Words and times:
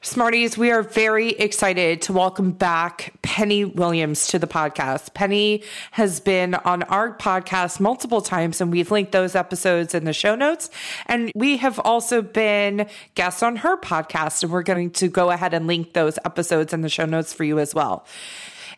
Smarties, 0.00 0.56
we 0.56 0.70
are 0.70 0.82
very 0.82 1.30
excited 1.30 2.00
to 2.02 2.12
welcome 2.12 2.52
back 2.52 3.14
Penny 3.22 3.64
Williams 3.64 4.28
to 4.28 4.38
the 4.38 4.46
podcast. 4.46 5.12
Penny 5.12 5.64
has 5.90 6.20
been 6.20 6.54
on 6.54 6.84
our 6.84 7.16
podcast 7.16 7.80
multiple 7.80 8.20
times, 8.20 8.60
and 8.60 8.70
we've 8.70 8.92
linked 8.92 9.10
those 9.10 9.34
episodes 9.34 9.96
in 9.96 10.04
the 10.04 10.12
show 10.12 10.36
notes. 10.36 10.70
And 11.06 11.32
we 11.34 11.56
have 11.56 11.80
also 11.80 12.22
been 12.22 12.86
guests 13.16 13.42
on 13.42 13.56
her 13.56 13.76
podcast, 13.76 14.44
and 14.44 14.52
we're 14.52 14.62
going 14.62 14.92
to 14.92 15.08
go 15.08 15.32
ahead 15.32 15.52
and 15.52 15.66
link 15.66 15.94
those 15.94 16.16
episodes 16.24 16.72
in 16.72 16.82
the 16.82 16.88
show 16.88 17.04
notes 17.04 17.32
for 17.32 17.42
you 17.42 17.58
as 17.58 17.74
well. 17.74 18.06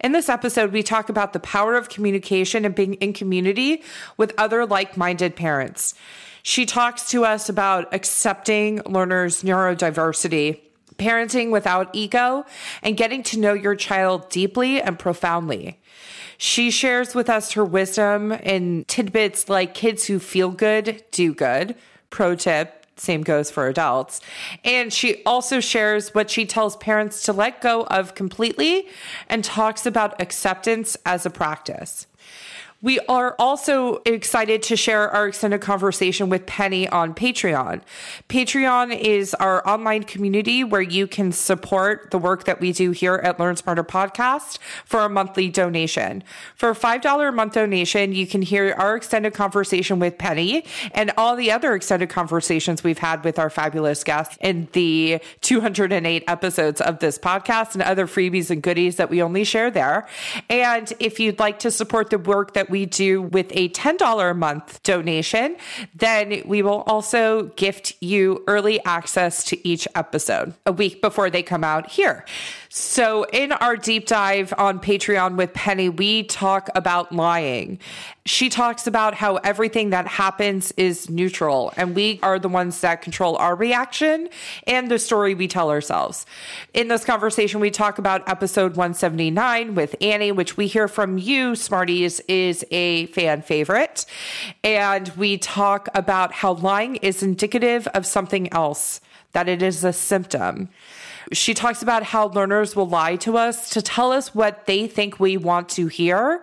In 0.03 0.13
this 0.13 0.31
episode, 0.31 0.73
we 0.73 0.83
talk 0.83 1.11
about 1.11 1.35
the 1.35 1.41
power 1.41 1.75
of 1.75 1.91
communication 1.91 2.65
and 2.65 2.75
being 2.75 2.95
in 2.95 3.13
community 3.13 3.83
with 4.17 4.33
other 4.39 4.65
like 4.65 4.97
minded 4.97 5.37
parents. 5.37 5.95
She 6.43 6.65
talks 6.65 7.11
to 7.11 7.27
us 7.27 7.51
about 7.51 7.93
accepting 7.93 8.81
learners' 8.87 9.43
neurodiversity 9.43 10.61
parenting 11.01 11.51
without 11.51 11.89
ego, 11.93 12.45
and 12.83 12.97
getting 12.97 13.23
to 13.25 13.39
know 13.39 13.55
your 13.55 13.75
child 13.75 14.29
deeply 14.29 14.81
and 14.81 14.99
profoundly. 14.99 15.81
She 16.37 16.71
shares 16.71 17.15
with 17.15 17.29
us 17.29 17.53
her 17.53 17.65
wisdom 17.65 18.33
in 18.33 18.85
tidbits 18.85 19.49
like 19.49 19.75
kids 19.75 20.07
who 20.07 20.19
feel 20.19 20.51
good 20.51 21.03
do 21.11 21.35
good. 21.35 21.75
Pro 22.11 22.35
tip, 22.35 22.87
same 22.97 23.23
goes 23.23 23.51
for 23.51 23.67
adults. 23.67 24.21
And 24.65 24.93
she 24.93 25.23
also 25.25 25.61
shares 25.61 26.15
what 26.15 26.31
she 26.31 26.47
tells 26.47 26.77
parents 26.77 27.23
to 27.25 27.33
let 27.33 27.61
go 27.61 27.85
of 27.85 28.15
completely 28.15 28.89
and 29.29 29.43
talks 29.43 29.87
about 29.87 30.21
acceptance 30.21 30.97
as 31.07 31.25
a 31.25 31.31
practice. 31.31 32.07
We 32.83 32.99
are 33.01 33.37
also 33.39 34.01
excited 34.07 34.63
to 34.63 34.77
share 34.77 35.11
our 35.11 35.29
extended 35.29 35.61
conversation 35.61 36.31
with 36.31 36.47
Penny 36.47 36.89
on 36.89 37.15
Patreon. 37.15 37.83
Patreon 38.31 38.99
is 38.99 39.35
our 39.35 39.67
online 39.69 40.05
community 40.05 40.65
where 40.65 40.81
you 40.81 41.07
can 41.07 41.31
support 41.31 42.11
the 42.11 42.17
work 42.17 42.45
that 42.45 42.59
we 42.59 42.73
do 42.73 42.93
here 42.93 43.17
at 43.17 43.39
Learn 43.39 43.57
Smarter 43.57 43.85
Podcast 43.85 44.59
for 44.87 45.01
a 45.01 45.11
monthly 45.11 45.51
donation. 45.51 46.25
For 46.57 46.71
a 46.71 46.75
$5 46.75 47.29
a 47.29 47.33
month 47.33 47.53
donation, 47.53 48.15
you 48.15 48.27
can 48.27 48.41
hear 48.41 48.75
our 48.79 48.97
extended 48.97 49.35
conversation 49.35 49.99
with 49.99 50.17
Penny 50.17 50.65
and 50.93 51.13
all 51.19 51.37
the 51.37 51.53
other 51.53 51.75
extended 51.75 52.09
conversations 52.09 52.83
we've 52.83 52.97
had 52.97 53.25
with 53.25 53.39
our 53.39 53.51
fabulous 53.51 54.03
guests 54.03 54.39
in 54.41 54.69
the 54.73 55.21
208 55.43 56.25
episodes 56.27 56.81
of 56.81 57.01
this 57.01 57.19
podcast 57.19 57.75
and 57.75 57.83
other 57.83 58.07
freebies 58.07 58.49
and 58.49 58.63
goodies 58.63 58.97
that 58.97 59.11
we 59.11 59.21
only 59.23 59.45
share 59.45 59.71
there. 59.71 60.09
And 60.49 60.91
if 60.99 61.21
you'd 61.21 61.39
like 61.39 61.59
to 61.59 61.71
support 61.71 62.09
the 62.09 62.17
work 62.17 62.55
that 62.55 62.70
we 62.71 62.87
do 62.87 63.23
with 63.23 63.49
a 63.51 63.69
$10 63.71 64.31
a 64.31 64.35
month 64.35 64.83
donation, 64.83 65.57
then 65.95 66.43
we 66.45 66.63
will 66.63 66.83
also 66.87 67.45
gift 67.57 67.95
you 68.01 68.45
early 68.47 68.83
access 68.85 69.45
to 69.45 69.69
each 69.69 69.87
episode 69.95 70.55
a 70.67 70.73
week 70.73 71.03
before 71.03 71.31
they 71.31 71.43
come 71.43 71.65
out 71.65 71.91
here. 71.91 72.25
So, 72.73 73.25
in 73.25 73.51
our 73.51 73.77
deep 73.77 74.07
dive 74.07 74.55
on 74.57 74.79
Patreon 74.79 75.37
with 75.37 75.53
Penny, 75.53 75.89
we 75.89 76.23
talk 76.23 76.69
about 76.77 77.11
lying. 77.11 77.81
She 78.27 78.49
talks 78.49 78.87
about 78.87 79.15
how 79.15 79.37
everything 79.39 79.91
that 79.91 80.07
happens 80.07 80.71
is 80.77 81.11
neutral, 81.11 81.73
and 81.77 81.97
we 81.97 82.21
are 82.23 82.39
the 82.39 82.49
ones 82.49 82.81
that 82.83 83.03
control 83.03 83.35
our 83.39 83.57
reaction 83.57 84.29
and 84.69 84.89
the 84.89 85.01
story 85.01 85.35
we 85.35 85.49
tell 85.49 85.69
ourselves. 85.69 86.27
In 86.73 86.87
this 86.87 87.05
conversation, 87.05 87.59
we 87.59 87.73
talk 87.73 87.99
about 87.99 88.29
episode 88.29 88.77
179 88.77 89.75
with 89.75 89.97
Annie, 90.01 90.31
which 90.31 90.57
we 90.57 90.69
hear 90.69 90.87
from 90.87 91.19
you, 91.19 91.57
Smarties, 91.57 92.21
is 92.29 92.60
a 92.71 93.07
fan 93.07 93.43
favorite. 93.43 94.07
And 94.63 95.09
we 95.17 95.39
talk 95.39 95.89
about 95.95 96.33
how 96.33 96.55
lying 96.55 96.97
is 96.97 97.23
indicative 97.23 97.87
of 97.89 98.07
something 98.07 98.53
else, 98.53 99.01
that 99.33 99.49
it 99.49 99.63
is 99.63 99.85
a 99.85 99.93
symptom. 99.93 100.69
She 101.33 101.55
talks 101.55 101.83
about 101.83 102.03
how 102.03 102.29
learners 102.29 102.75
will 102.75 102.89
lie 102.89 103.17
to 103.17 103.37
us 103.37 103.71
to 103.71 103.83
tell 103.83 104.11
us 104.11 104.35
what 104.35 104.67
they 104.67 104.89
think 104.89 105.21
we 105.21 105.37
want 105.37 105.69
to 105.71 105.87
hear 105.87 106.43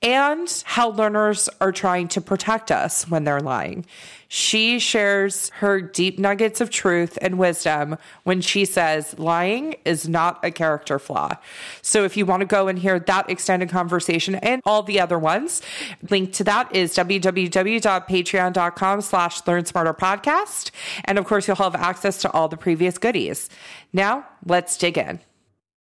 and 0.00 0.62
how 0.64 0.90
learners 0.90 1.48
are 1.60 1.72
trying 1.72 2.06
to 2.08 2.20
protect 2.20 2.70
us 2.70 3.08
when 3.08 3.24
they're 3.24 3.40
lying. 3.40 3.84
She 4.30 4.78
shares 4.78 5.48
her 5.56 5.80
deep 5.80 6.18
nuggets 6.18 6.60
of 6.60 6.68
truth 6.68 7.16
and 7.22 7.38
wisdom 7.38 7.96
when 8.24 8.42
she 8.42 8.66
says 8.66 9.18
lying 9.18 9.76
is 9.86 10.06
not 10.06 10.38
a 10.44 10.50
character 10.50 10.98
flaw. 10.98 11.36
So 11.80 12.04
if 12.04 12.14
you 12.14 12.26
want 12.26 12.40
to 12.40 12.46
go 12.46 12.68
and 12.68 12.78
hear 12.78 13.00
that 13.00 13.30
extended 13.30 13.70
conversation 13.70 14.34
and 14.36 14.60
all 14.66 14.82
the 14.82 15.00
other 15.00 15.18
ones, 15.18 15.62
link 16.10 16.34
to 16.34 16.44
that 16.44 16.76
is 16.76 16.94
www.patreon.com 16.94 19.00
slash 19.00 19.46
learn 19.46 19.64
smarter 19.64 19.94
podcast. 19.94 20.72
And 21.06 21.18
of 21.18 21.24
course, 21.24 21.48
you'll 21.48 21.56
have 21.56 21.74
access 21.74 22.20
to 22.22 22.30
all 22.32 22.48
the 22.48 22.58
previous 22.58 22.98
goodies. 22.98 23.48
Now 23.94 24.26
let's 24.44 24.76
dig 24.76 24.98
in. 24.98 25.20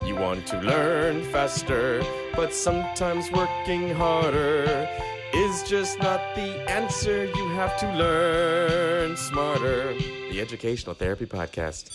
You 0.06 0.16
want 0.16 0.46
to 0.46 0.58
learn 0.62 1.24
faster, 1.24 2.02
but 2.34 2.54
sometimes 2.54 3.30
working 3.30 3.94
harder 3.94 4.88
is 5.32 5.62
just 5.62 5.98
not 6.00 6.20
the 6.34 6.70
answer. 6.70 7.26
You 7.26 7.48
have 7.50 7.76
to 7.78 7.92
learn 7.94 9.16
smarter. 9.16 9.94
The 10.30 10.40
Educational 10.40 10.94
Therapy 10.94 11.26
Podcast. 11.26 11.90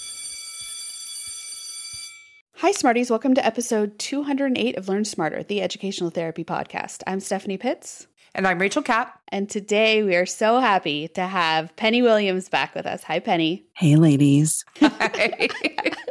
Hi, 2.57 2.71
Smarties. 2.71 3.09
Welcome 3.09 3.35
to 3.35 3.45
episode 3.45 3.99
208 3.99 4.77
of 4.77 4.87
Learn 4.87 5.05
Smarter, 5.05 5.43
the 5.43 5.61
Educational 5.61 6.09
Therapy 6.09 6.43
Podcast. 6.43 7.03
I'm 7.05 7.19
Stephanie 7.19 7.57
Pitts. 7.57 8.07
And 8.33 8.47
I'm 8.47 8.59
Rachel 8.59 8.81
Kapp. 8.81 9.19
And 9.29 9.49
today 9.49 10.03
we 10.03 10.15
are 10.15 10.25
so 10.25 10.59
happy 10.59 11.07
to 11.09 11.21
have 11.21 11.75
Penny 11.75 12.01
Williams 12.01 12.49
back 12.49 12.73
with 12.73 12.85
us. 12.85 13.03
Hi, 13.03 13.19
Penny. 13.19 13.65
Hey, 13.75 13.95
ladies. 13.97 14.63
Hi. 14.79 15.49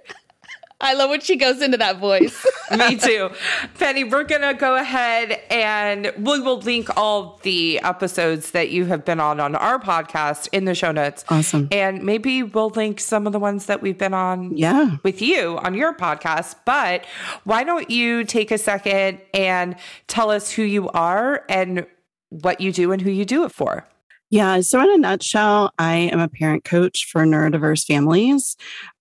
I 0.84 0.92
love 0.94 1.08
when 1.10 1.20
she 1.20 1.36
goes 1.36 1.62
into 1.62 1.78
that 1.78 1.98
voice. 1.98 2.46
Me 2.76 2.96
too. 2.96 3.30
Penny, 3.78 4.04
we're 4.04 4.24
going 4.24 4.42
to 4.42 4.52
go 4.54 4.76
ahead 4.76 5.40
and 5.50 6.12
we 6.18 6.40
will 6.40 6.58
link 6.58 6.88
all 6.96 7.40
the 7.42 7.78
episodes 7.80 8.50
that 8.50 8.70
you 8.70 8.84
have 8.86 9.04
been 9.04 9.18
on 9.18 9.40
on 9.40 9.54
our 9.56 9.78
podcast 9.80 10.48
in 10.52 10.66
the 10.66 10.74
show 10.74 10.92
notes. 10.92 11.24
Awesome. 11.30 11.68
And 11.72 12.02
maybe 12.02 12.42
we'll 12.42 12.68
link 12.70 13.00
some 13.00 13.26
of 13.26 13.32
the 13.32 13.38
ones 13.38 13.66
that 13.66 13.80
we've 13.80 13.96
been 13.98 14.14
on 14.14 14.56
Yeah. 14.56 14.96
with 15.02 15.22
you 15.22 15.58
on 15.58 15.74
your 15.74 15.94
podcast. 15.94 16.56
But 16.66 17.06
why 17.44 17.64
don't 17.64 17.90
you 17.90 18.24
take 18.24 18.50
a 18.50 18.58
second 18.58 19.20
and 19.32 19.76
tell 20.06 20.30
us 20.30 20.50
who 20.50 20.62
you 20.62 20.88
are 20.90 21.44
and 21.48 21.86
what 22.28 22.60
you 22.60 22.72
do 22.72 22.92
and 22.92 23.00
who 23.00 23.10
you 23.10 23.24
do 23.24 23.44
it 23.44 23.52
for? 23.52 23.88
Yeah. 24.30 24.60
So, 24.60 24.80
in 24.80 24.90
a 24.90 24.98
nutshell, 24.98 25.72
I 25.78 25.94
am 25.94 26.18
a 26.18 26.28
parent 26.28 26.64
coach 26.64 27.08
for 27.10 27.24
neurodiverse 27.24 27.84
families. 27.86 28.56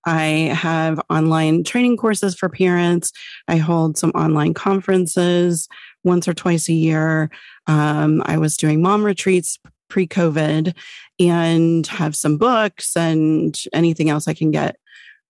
I 0.06 0.51
have 0.53 1.00
online 1.09 1.63
training 1.63 1.97
courses 1.97 2.35
for 2.35 2.50
parents. 2.50 3.11
I 3.47 3.57
hold 3.57 3.97
some 3.97 4.12
online 4.12 4.53
conferences 4.53 5.67
once 6.03 6.28
or 6.28 6.33
twice 6.33 6.67
a 6.69 6.73
year. 6.73 7.31
Um, 7.67 8.22
I 8.25 8.38
was 8.38 8.57
doing 8.57 8.81
mom 8.81 9.03
retreats 9.03 9.57
pre 9.89 10.07
COVID 10.07 10.75
and 11.19 11.88
have 11.88 12.16
some 12.16 12.38
books 12.38 12.97
and 12.97 13.57
anything 13.72 14.09
else 14.09 14.28
I 14.28 14.33
can 14.33 14.51
get 14.51 14.75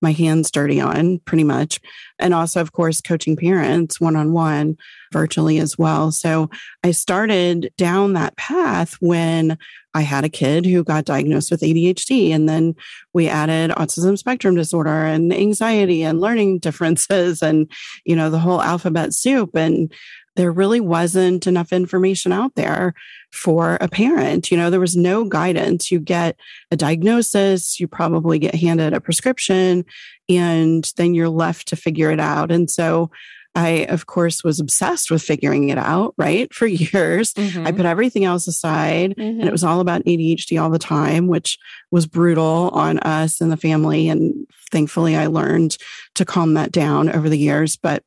my 0.04 0.12
hands 0.12 0.52
dirty 0.52 0.80
on, 0.80 1.18
pretty 1.20 1.44
much. 1.44 1.80
And 2.20 2.34
also, 2.34 2.62
of 2.62 2.74
course, 2.74 3.02
coaching 3.02 3.36
parents 3.36 4.00
one 4.00 4.16
on 4.16 4.34
one 4.34 4.78
virtually 5.12 5.58
as 5.58 5.78
well. 5.78 6.12
So 6.12 6.50
I 6.84 6.92
started 6.92 7.72
down 7.78 8.14
that 8.14 8.38
path 8.38 8.96
when 9.00 9.58
I 9.96 10.02
had 10.02 10.26
a 10.26 10.30
kid 10.30 10.66
who 10.66 10.84
got 10.84 11.06
diagnosed 11.06 11.52
with 11.52 11.62
ADHD. 11.62 12.32
And 12.32 12.48
then 12.50 12.76
we 13.14 13.28
added 13.28 13.72
autism 13.72 14.18
spectrum 14.18 14.56
disorder 14.56 15.06
and 15.06 15.34
anxiety 15.34 16.04
and 16.04 16.20
learning 16.20 16.60
differences 16.60 17.42
and, 17.42 17.72
you 18.06 18.16
know, 18.16 18.30
the 18.30 18.40
whole 18.40 18.62
alphabet 18.62 19.14
soup. 19.14 19.56
And 19.56 19.92
there 20.36 20.52
really 20.52 20.80
wasn't 20.80 21.46
enough 21.48 21.72
information 21.72 22.32
out 22.32 22.56
there 22.56 22.94
for 23.32 23.78
a 23.82 23.88
parent. 23.88 24.50
You 24.52 24.58
know, 24.58 24.70
there 24.70 24.80
was 24.80 24.96
no 24.96 25.24
guidance. 25.26 25.92
You 25.92 26.00
get 26.00 26.36
a 26.72 26.76
diagnosis, 26.76 27.80
you 27.80 27.88
probably 27.88 28.40
get 28.40 28.56
handed 28.56 28.94
a 28.94 29.02
prescription, 29.02 29.86
and 30.30 30.92
then 30.98 31.14
you're 31.14 31.30
left 31.30 31.68
to 31.70 31.76
figure 31.76 32.10
it 32.12 32.20
out. 32.20 32.52
And 32.52 32.70
so 32.70 33.12
I, 33.56 33.86
of 33.90 34.08
course, 34.08 34.44
was 34.44 34.60
obsessed 34.60 35.12
with 35.12 35.22
figuring 35.22 35.70
it 35.70 35.78
out, 35.78 36.16
right? 36.18 36.52
For 36.52 36.66
years. 36.94 37.34
Mm-hmm. 37.36 37.68
I 37.68 37.72
put 37.72 37.86
everything 37.86 38.26
else 38.26 38.48
aside 38.48 39.12
Mhm. 39.16 39.40
and 39.40 39.44
it 39.44 39.52
was 39.52 39.64
all 39.64 39.80
about 39.80 40.02
ADHD 40.08 40.60
all 40.60 40.72
the 40.72 40.80
time, 40.80 41.28
which 41.28 41.60
was 41.92 42.08
brutal 42.08 42.72
on 42.74 42.98
us 43.00 43.40
and 43.42 43.52
the 43.52 43.58
family. 43.58 44.10
And 44.10 44.48
thankfully, 44.72 45.16
I 45.16 45.28
learned 45.28 45.78
to 46.16 46.26
calm 46.26 46.56
that 46.56 46.72
down 46.72 47.10
over 47.10 47.30
the 47.30 47.38
years. 47.38 47.78
But 47.78 48.04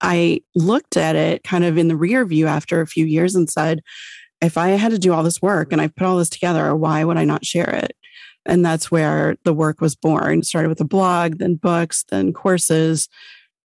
I 0.00 0.42
looked 0.54 0.96
at 0.96 1.16
it 1.16 1.44
kind 1.44 1.64
of 1.64 1.78
in 1.78 1.88
the 1.88 1.96
rear 1.96 2.24
view 2.24 2.46
after 2.46 2.80
a 2.80 2.86
few 2.86 3.06
years 3.06 3.34
and 3.34 3.48
said, 3.48 3.80
if 4.42 4.58
I 4.58 4.70
had 4.70 4.92
to 4.92 4.98
do 4.98 5.12
all 5.12 5.22
this 5.22 5.40
work 5.40 5.72
and 5.72 5.80
I 5.80 5.88
put 5.88 6.06
all 6.06 6.18
this 6.18 6.28
together, 6.28 6.74
why 6.74 7.04
would 7.04 7.16
I 7.16 7.24
not 7.24 7.44
share 7.44 7.70
it? 7.70 7.96
And 8.46 8.64
that's 8.64 8.90
where 8.90 9.36
the 9.44 9.54
work 9.54 9.80
was 9.80 9.94
born. 9.94 10.42
Started 10.42 10.68
with 10.68 10.80
a 10.80 10.84
blog, 10.84 11.38
then 11.38 11.54
books, 11.54 12.04
then 12.10 12.32
courses, 12.32 13.08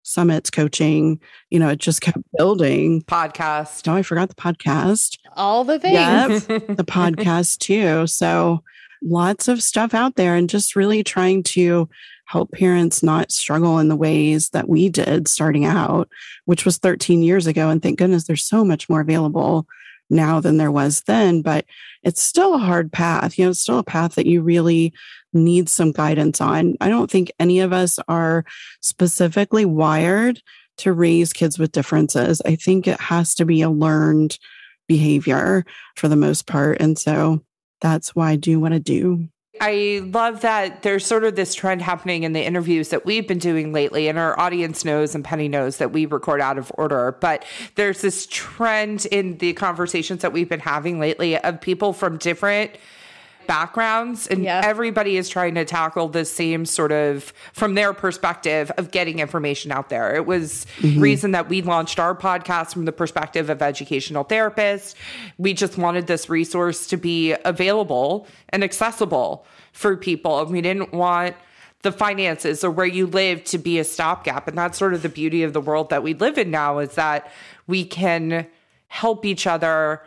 summits, 0.04 0.50
coaching. 0.50 1.20
You 1.50 1.60
know, 1.60 1.70
it 1.70 1.80
just 1.80 2.02
kept 2.02 2.20
building. 2.38 3.02
Podcast. 3.04 3.88
Oh, 3.88 3.96
I 3.96 4.02
forgot 4.02 4.30
the 4.30 4.36
podcast. 4.36 5.18
All 5.36 5.64
the 5.64 5.80
things. 5.80 6.48
Yep. 6.48 6.68
the 6.78 6.86
podcast 6.86 7.60
too. 7.60 8.08
So 8.08 8.64
lots 9.04 9.48
of 9.48 9.62
stuff 9.62 9.94
out 9.94 10.16
there 10.16 10.36
and 10.36 10.50
just 10.50 10.76
really 10.76 11.04
trying 11.04 11.44
to 11.44 11.90
help 12.32 12.50
parents 12.54 13.04
not 13.04 13.30
struggle 13.30 13.78
in 13.80 13.90
the 13.90 13.96
ways 13.96 14.52
that 14.52 14.70
we 14.70 14.88
did 14.88 15.28
starting 15.28 15.66
out, 15.66 16.08
which 16.46 16.64
was 16.64 16.78
13 16.78 17.22
years 17.22 17.46
ago. 17.46 17.70
And 17.70 17.84
thank 17.84 18.00
goodness 18.00 18.24
there's 18.24 18.46
so 18.46 18.64
much 18.64 18.88
more 18.88 19.02
available 19.02 19.68
now 20.10 20.40
than 20.40 20.56
there 20.56 20.72
was 20.72 21.02
then, 21.02 21.42
but 21.42 21.66
it's 22.04 22.24
still 22.24 22.54
a 22.54 22.60
hard 22.60 22.90
path. 22.92 23.38
You 23.38 23.46
know, 23.46 23.52
it's 23.52 23.60
still 23.60 23.80
a 23.80 23.84
path 23.84 24.16
that 24.16 24.28
you 24.28 24.42
really 24.42 24.94
need 25.34 25.68
some 25.68 25.92
guidance 25.92 26.40
on. 26.40 26.78
I 26.80 26.88
don't 26.88 27.12
think 27.12 27.34
any 27.38 27.60
of 27.60 27.74
us 27.74 28.00
are 28.08 28.46
specifically 28.80 29.66
wired 29.66 30.42
to 30.78 30.94
raise 30.94 31.34
kids 31.34 31.60
with 31.60 31.74
differences. 31.74 32.42
I 32.46 32.56
think 32.56 32.88
it 32.88 33.00
has 33.00 33.36
to 33.36 33.46
be 33.46 33.62
a 33.62 33.70
learned 33.70 34.38
behavior 34.88 35.66
for 35.98 36.08
the 36.08 36.16
most 36.16 36.48
part. 36.48 36.80
And 36.80 36.98
so 36.98 37.44
that's 37.82 38.16
why 38.16 38.32
I 38.32 38.36
do 38.38 38.58
what 38.60 38.72
I 38.72 38.78
do. 38.78 39.28
I 39.64 40.02
love 40.12 40.42
that 40.42 40.82
there's 40.82 41.06
sort 41.06 41.24
of 41.24 41.36
this 41.36 41.54
trend 41.54 41.84
happening 41.84 42.24
in 42.24 42.34
the 42.34 42.44
interviews 42.44 42.90
that 42.90 43.06
we've 43.06 43.28
been 43.28 43.38
doing 43.38 43.72
lately, 43.72 44.08
and 44.08 44.18
our 44.18 44.38
audience 44.40 44.84
knows 44.84 45.14
and 45.14 45.24
Penny 45.24 45.48
knows 45.48 45.78
that 45.78 45.92
we 45.92 46.08
record 46.08 46.42
out 46.42 46.58
of 46.58 46.72
order. 46.80 47.16
But 47.22 47.46
there's 47.76 48.02
this 48.02 48.26
trend 48.26 49.06
in 49.06 49.38
the 49.38 49.54
conversations 49.54 50.24
that 50.24 50.34
we've 50.34 50.50
been 50.50 50.62
having 50.62 51.00
lately 51.00 51.38
of 51.38 51.62
people 51.62 51.94
from 51.94 52.18
different 52.18 52.72
backgrounds 53.48 54.28
and 54.28 54.44
yeah. 54.44 54.62
everybody 54.64 55.18
is 55.18 55.30
trying 55.30 55.56
to 55.56 55.66
tackle 55.66 56.08
the 56.08 56.26
same 56.26 56.66
sort 56.66 56.92
of 56.92 57.34
from 57.54 57.76
their 57.76 57.94
perspective 57.94 58.72
of 58.78 58.92
getting 58.92 59.20
information 59.20 59.72
out 59.72 59.90
there 59.90 60.16
it 60.16 60.26
was 60.26 60.66
mm-hmm. 60.78 61.00
reason 61.00 61.32
that 61.32 61.50
we 61.50 61.62
launched 61.62 62.00
our 62.00 62.16
podcast 62.16 62.74
from 62.74 62.86
the 62.86 62.92
perspective 62.92 63.50
of 63.50 63.62
educational 63.62 64.24
therapists 64.24 64.96
we 65.38 65.54
just 65.54 65.78
wanted 65.78 66.08
this 66.08 66.30
resource 66.30 66.88
to 66.88 66.98
be 66.98 67.36
available 67.46 68.28
and 68.50 68.64
accessible 68.64 69.46
for 69.72 69.96
people 69.96 70.42
And 70.42 70.52
we 70.52 70.62
didn't 70.62 70.94
want 70.94 71.36
the 71.82 71.92
finances 71.92 72.64
or 72.64 72.72
where 72.72 72.86
you 72.86 73.08
live 73.08 73.44
to 73.46 73.58
be 73.58 73.80
a 73.80 73.84
stopgap 73.84 74.48
and 74.48 74.58
that's 74.58 74.78
sort 74.78 74.94
of 74.94 75.02
the 75.02 75.10
beauty 75.10 75.44
of 75.44 75.54
the 75.54 75.62
world 75.62 75.90
that 75.90 76.04
we 76.04 76.14
live 76.14 76.38
in 76.38 76.52
now 76.52 76.80
is 76.80 76.96
that 76.96 77.32
we 77.68 77.86
can 77.86 78.46
help 78.88 79.26
each 79.26 79.48
other 79.48 80.02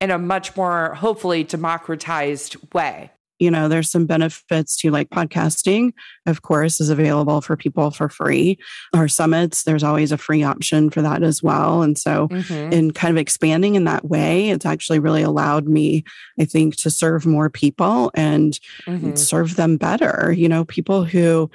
in 0.00 0.10
a 0.10 0.18
much 0.18 0.56
more 0.56 0.94
hopefully 0.94 1.44
democratized 1.44 2.56
way 2.74 3.10
you 3.38 3.50
know 3.50 3.68
there's 3.68 3.90
some 3.90 4.06
benefits 4.06 4.76
to 4.76 4.90
like 4.90 5.10
podcasting 5.10 5.92
of 6.26 6.42
course 6.42 6.80
is 6.80 6.88
available 6.88 7.40
for 7.40 7.56
people 7.56 7.90
for 7.90 8.08
free 8.08 8.58
our 8.94 9.08
summits 9.08 9.64
there's 9.64 9.82
always 9.82 10.12
a 10.12 10.18
free 10.18 10.42
option 10.42 10.90
for 10.90 11.02
that 11.02 11.22
as 11.22 11.42
well 11.42 11.82
and 11.82 11.98
so 11.98 12.28
mm-hmm. 12.28 12.72
in 12.72 12.90
kind 12.90 13.10
of 13.16 13.20
expanding 13.20 13.74
in 13.74 13.84
that 13.84 14.04
way 14.04 14.50
it's 14.50 14.66
actually 14.66 14.98
really 14.98 15.22
allowed 15.22 15.66
me 15.66 16.04
i 16.38 16.44
think 16.44 16.76
to 16.76 16.90
serve 16.90 17.26
more 17.26 17.50
people 17.50 18.10
and 18.14 18.58
mm-hmm. 18.86 19.14
serve 19.14 19.56
them 19.56 19.76
better 19.76 20.32
you 20.36 20.48
know 20.48 20.64
people 20.64 21.04
who 21.04 21.50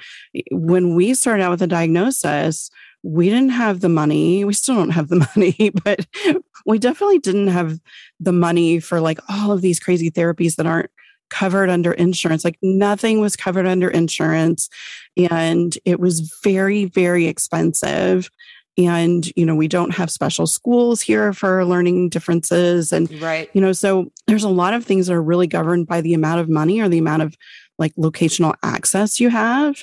when 0.50 0.94
we 0.94 1.14
started 1.14 1.42
out 1.42 1.50
with 1.50 1.62
a 1.62 1.66
diagnosis 1.66 2.70
we 3.02 3.28
didn't 3.28 3.50
have 3.50 3.80
the 3.80 3.88
money. 3.88 4.44
We 4.44 4.54
still 4.54 4.76
don't 4.76 4.90
have 4.90 5.08
the 5.08 5.28
money, 5.36 5.72
but 5.84 6.06
we 6.66 6.78
definitely 6.78 7.18
didn't 7.18 7.48
have 7.48 7.78
the 8.20 8.32
money 8.32 8.80
for 8.80 9.00
like 9.00 9.18
all 9.28 9.52
of 9.52 9.60
these 9.60 9.80
crazy 9.80 10.10
therapies 10.10 10.56
that 10.56 10.66
aren't 10.66 10.90
covered 11.30 11.70
under 11.70 11.92
insurance. 11.92 12.44
Like 12.44 12.58
nothing 12.62 13.20
was 13.20 13.36
covered 13.36 13.66
under 13.66 13.88
insurance. 13.88 14.68
And 15.16 15.76
it 15.84 15.98
was 15.98 16.32
very, 16.44 16.84
very 16.84 17.26
expensive. 17.26 18.30
And, 18.78 19.30
you 19.36 19.44
know, 19.44 19.54
we 19.54 19.68
don't 19.68 19.94
have 19.94 20.10
special 20.10 20.46
schools 20.46 21.00
here 21.00 21.32
for 21.32 21.64
learning 21.64 22.08
differences. 22.08 22.92
And, 22.92 23.12
right. 23.20 23.50
you 23.52 23.60
know, 23.60 23.72
so 23.72 24.10
there's 24.26 24.44
a 24.44 24.48
lot 24.48 24.74
of 24.74 24.84
things 24.84 25.06
that 25.06 25.14
are 25.14 25.22
really 25.22 25.46
governed 25.46 25.86
by 25.86 26.00
the 26.00 26.14
amount 26.14 26.40
of 26.40 26.48
money 26.48 26.80
or 26.80 26.88
the 26.88 26.98
amount 26.98 27.22
of 27.22 27.34
like 27.78 27.94
locational 27.96 28.54
access 28.62 29.20
you 29.20 29.28
have. 29.28 29.82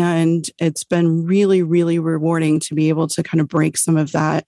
And 0.00 0.48
it's 0.58 0.84
been 0.84 1.26
really, 1.26 1.62
really 1.62 1.98
rewarding 1.98 2.60
to 2.60 2.74
be 2.74 2.88
able 2.88 3.08
to 3.08 3.22
kind 3.22 3.40
of 3.40 3.48
break 3.48 3.76
some 3.76 3.96
of 3.96 4.12
that 4.12 4.46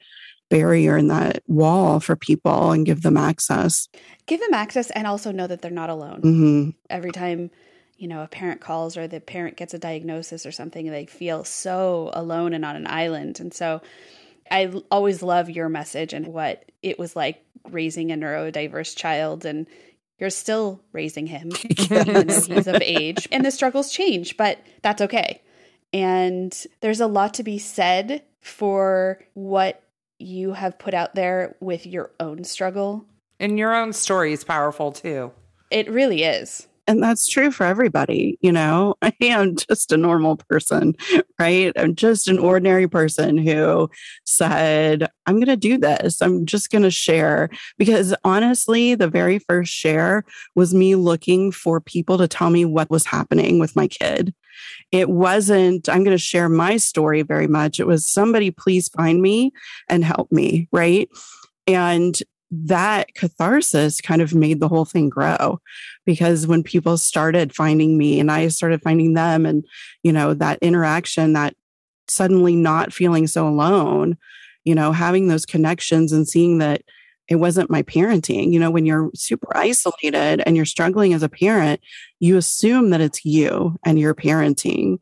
barrier 0.49 0.97
and 0.97 1.11
that 1.11 1.43
wall 1.47 2.01
for 2.01 2.17
people 2.17 2.71
and 2.71 2.87
give 2.87 3.03
them 3.03 3.17
access. 3.17 3.89
Give 4.27 4.41
them 4.41 4.55
access 4.55 4.91
and 4.91 5.07
also 5.07 5.33
know 5.33 5.47
that 5.47 5.63
they're 5.63 5.71
not 5.71 5.91
alone. 5.91 6.21
Mm-hmm. 6.23 6.71
Every 6.89 7.11
time, 7.11 7.51
you 7.97 8.09
know, 8.09 8.23
a 8.23 8.29
parent 8.29 8.61
calls 8.61 8.97
or 8.97 9.09
the 9.09 9.21
parent 9.21 9.57
gets 9.57 9.75
a 9.75 9.79
diagnosis 9.79 10.47
or 10.47 10.53
something, 10.53 10.91
they 10.91 11.07
feel 11.07 11.45
so 11.45 12.11
alone 12.13 12.53
and 12.53 12.65
on 12.65 12.77
an 12.77 12.87
island. 12.87 13.41
And 13.41 13.53
so 13.53 13.83
I 14.51 14.73
always 14.91 15.23
love 15.23 15.51
your 15.51 15.69
message 15.69 16.13
and 16.13 16.29
what 16.29 16.65
it 16.83 16.99
was 16.99 17.17
like 17.17 17.43
raising 17.71 18.13
a 18.13 18.17
neurodiverse 18.17 18.97
child 18.97 19.45
and 19.45 19.67
you're 20.19 20.31
still 20.31 20.81
raising 20.93 21.27
him, 21.27 21.51
yes. 21.69 21.91
even 21.91 22.27
though 22.27 22.55
he's 22.55 22.67
of 22.67 22.83
age. 22.83 23.29
And 23.31 23.45
the 23.45 23.51
struggles 23.51 23.93
change, 23.93 24.37
but 24.37 24.59
that's 24.83 25.03
okay. 25.03 25.43
And 25.93 26.57
there's 26.81 27.01
a 27.01 27.07
lot 27.07 27.35
to 27.35 27.43
be 27.43 27.59
said 27.59 28.23
for 28.41 29.21
what 29.35 29.83
you 30.19 30.53
have 30.53 30.79
put 30.79 30.95
out 30.95 31.15
there 31.15 31.57
with 31.61 31.87
your 31.87 32.11
own 32.21 32.45
struggle. 32.45 33.05
And 33.39 33.59
your 33.59 33.75
own 33.75 33.93
story 33.93 34.33
is 34.33 34.45
powerful 34.45 34.93
too. 34.93 35.33
It 35.71 35.91
really 35.91 36.23
is 36.23 36.67
and 36.87 37.03
that's 37.03 37.29
true 37.29 37.51
for 37.51 37.65
everybody 37.65 38.39
you 38.41 38.53
know? 38.53 38.95
I 39.03 39.13
am 39.21 39.57
just 39.57 39.93
a 39.93 39.97
normal 39.97 40.37
person 40.37 40.95
right? 41.39 41.73
I'm 41.77 41.95
just 41.95 42.29
an 42.29 42.39
ordinary 42.39 42.89
person 42.89 43.39
who 43.39 43.91
said 44.25 45.09
i'm 45.27 45.37
going 45.37 45.47
to 45.47 45.57
do 45.57 45.79
this. 45.79 46.23
I'm 46.23 46.47
just 46.47 46.71
going 46.71 46.83
to 46.83 46.91
share. 46.91 47.51
Because 47.79 48.15
honestly 48.25 48.95
the 48.95 49.09
very 49.09 49.39
first 49.39 49.73
share 49.73 50.25
was 50.55 50.75
me 50.75 50.95
looking 50.95 51.53
for 51.53 51.81
people 51.81 52.19
to 52.19 52.29
tell 52.29 52.51
me 52.51 52.65
what 52.65 52.91
was 52.91 53.07
happening 53.07 53.59
with 53.59 53.77
my 53.77 53.89
kid. 53.89 54.35
It 54.93 55.09
wasn't 55.09 55.89
i'm 55.89 56.05
going 56.05 56.17
to 56.17 56.23
share 56.23 56.49
my 56.49 56.77
story 56.77 57.23
very 57.23 57.49
much. 57.49 57.81
It 57.81 57.87
was 57.87 58.07
somebody 58.07 58.51
please 58.51 58.89
find 58.89 59.21
me 59.21 59.53
and 59.89 60.05
help 60.05 60.31
me 60.33 60.69
right? 60.73 61.09
And 61.67 62.17
that 62.51 63.15
catharsis 63.15 64.01
kind 64.01 64.23
of 64.23 64.35
made 64.35 64.61
the 64.61 64.69
whole 64.69 64.85
thing 64.85 65.09
grow. 65.09 65.61
Because 66.05 66.47
when 66.47 66.63
people 66.63 66.97
started 66.97 67.55
finding 67.55 67.99
me 67.99 68.21
and 68.21 68.31
I 68.31 68.49
started 68.49 68.83
finding 68.83 69.15
them 69.15 69.47
and 69.47 69.65
you 70.03 70.13
know 70.13 70.35
that 70.35 70.59
interaction 70.63 71.33
that 71.33 71.55
suddenly 72.09 72.55
not 72.55 72.93
feeling 72.93 73.27
so 73.27 73.49
alone 73.49 74.17
you 74.65 74.75
know 74.75 74.93
having 74.93 75.29
those 75.29 75.47
connections 75.47 76.13
and 76.13 76.29
seeing 76.29 76.59
that 76.59 76.83
it 77.29 77.37
wasn't 77.37 77.71
my 77.71 77.83
parenting 77.83 78.53
you 78.53 78.61
know 78.61 78.71
when 78.71 78.87
you're 78.87 79.11
super 79.15 79.57
isolated 79.57 80.43
and 80.47 80.57
you're 80.57 80.65
struggling 80.65 81.13
as 81.13 81.23
a 81.23 81.29
parent 81.29 81.81
you 82.21 82.37
assume 82.37 82.91
that 82.91 83.01
it's 83.01 83.25
you 83.25 83.77
and 83.85 83.99
your 83.99 84.15
parenting. 84.15 84.99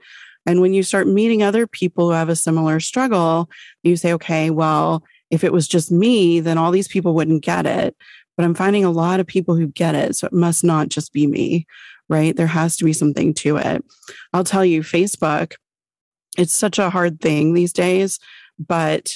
And 0.47 0.61
when 0.61 0.75
you 0.75 0.83
start 0.83 1.07
meeting 1.07 1.43
other 1.43 1.67
people 1.67 2.09
who 2.09 2.15
have 2.15 2.29
a 2.29 2.37
similar 2.37 2.81
struggle 2.81 3.51
you 3.83 3.97
say 3.97 4.13
okay 4.15 4.51
well 4.51 5.03
if 5.35 5.43
it 5.43 5.53
was 5.53 5.67
just 5.67 5.91
me, 5.91 6.39
then 6.39 6.57
all 6.57 6.71
these 6.71 6.87
people 6.87 7.13
wouldn't 7.13 7.43
get 7.43 7.67
it. 7.67 7.97
But 8.37 8.45
I'm 8.45 8.55
finding 8.55 8.85
a 8.85 8.91
lot 8.91 9.19
of 9.19 9.27
people 9.27 9.57
who 9.57 9.67
get 9.67 9.97
it. 9.97 10.15
So 10.15 10.29
it 10.29 10.33
must 10.33 10.63
not 10.63 10.89
just 10.89 11.13
be 11.13 11.27
me, 11.27 11.67
right? 12.09 12.37
There 12.37 12.47
has 12.47 12.77
to 12.77 12.85
be 12.85 12.93
something 12.93 13.35
to 13.35 13.57
it. 13.57 13.85
I'll 14.33 14.45
tell 14.45 14.65
you, 14.65 14.83
Facebook, 14.83 15.55
it's 16.39 16.55
such 16.55 16.79
a 16.79 16.91
hard 16.91 17.21
thing 17.21 17.53
these 17.53 17.73
days. 17.73 18.21
But 18.59 19.15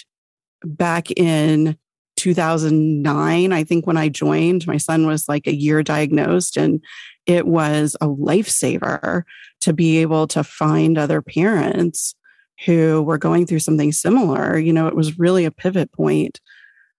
back 0.64 1.12
in 1.12 1.78
2009, 2.16 3.52
I 3.52 3.64
think 3.64 3.86
when 3.86 3.96
I 3.96 4.08
joined, 4.08 4.66
my 4.66 4.76
son 4.76 5.06
was 5.06 5.28
like 5.28 5.46
a 5.46 5.54
year 5.54 5.84
diagnosed, 5.84 6.56
and 6.56 6.82
it 7.26 7.46
was 7.46 7.96
a 8.00 8.08
lifesaver 8.08 9.22
to 9.60 9.72
be 9.72 9.98
able 9.98 10.26
to 10.28 10.42
find 10.42 10.98
other 10.98 11.22
parents 11.22 12.16
who 12.64 13.02
were 13.02 13.18
going 13.18 13.46
through 13.46 13.60
something 13.60 13.92
similar, 13.92 14.58
you 14.58 14.72
know, 14.72 14.86
it 14.88 14.96
was 14.96 15.18
really 15.18 15.44
a 15.44 15.50
pivot 15.50 15.92
point 15.92 16.40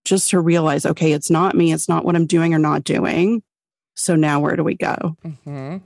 just 0.05 0.29
to 0.29 0.39
realize, 0.39 0.85
okay, 0.85 1.11
it's 1.11 1.29
not 1.29 1.55
me, 1.55 1.73
it's 1.73 1.89
not 1.89 2.05
what 2.05 2.15
I'm 2.15 2.25
doing 2.25 2.53
or 2.53 2.59
not 2.59 2.83
doing. 2.83 3.43
So 3.95 4.15
now 4.15 4.39
where 4.39 4.55
do 4.55 4.63
we 4.63 4.75
go? 4.75 5.17
Mm-hmm. 5.25 5.77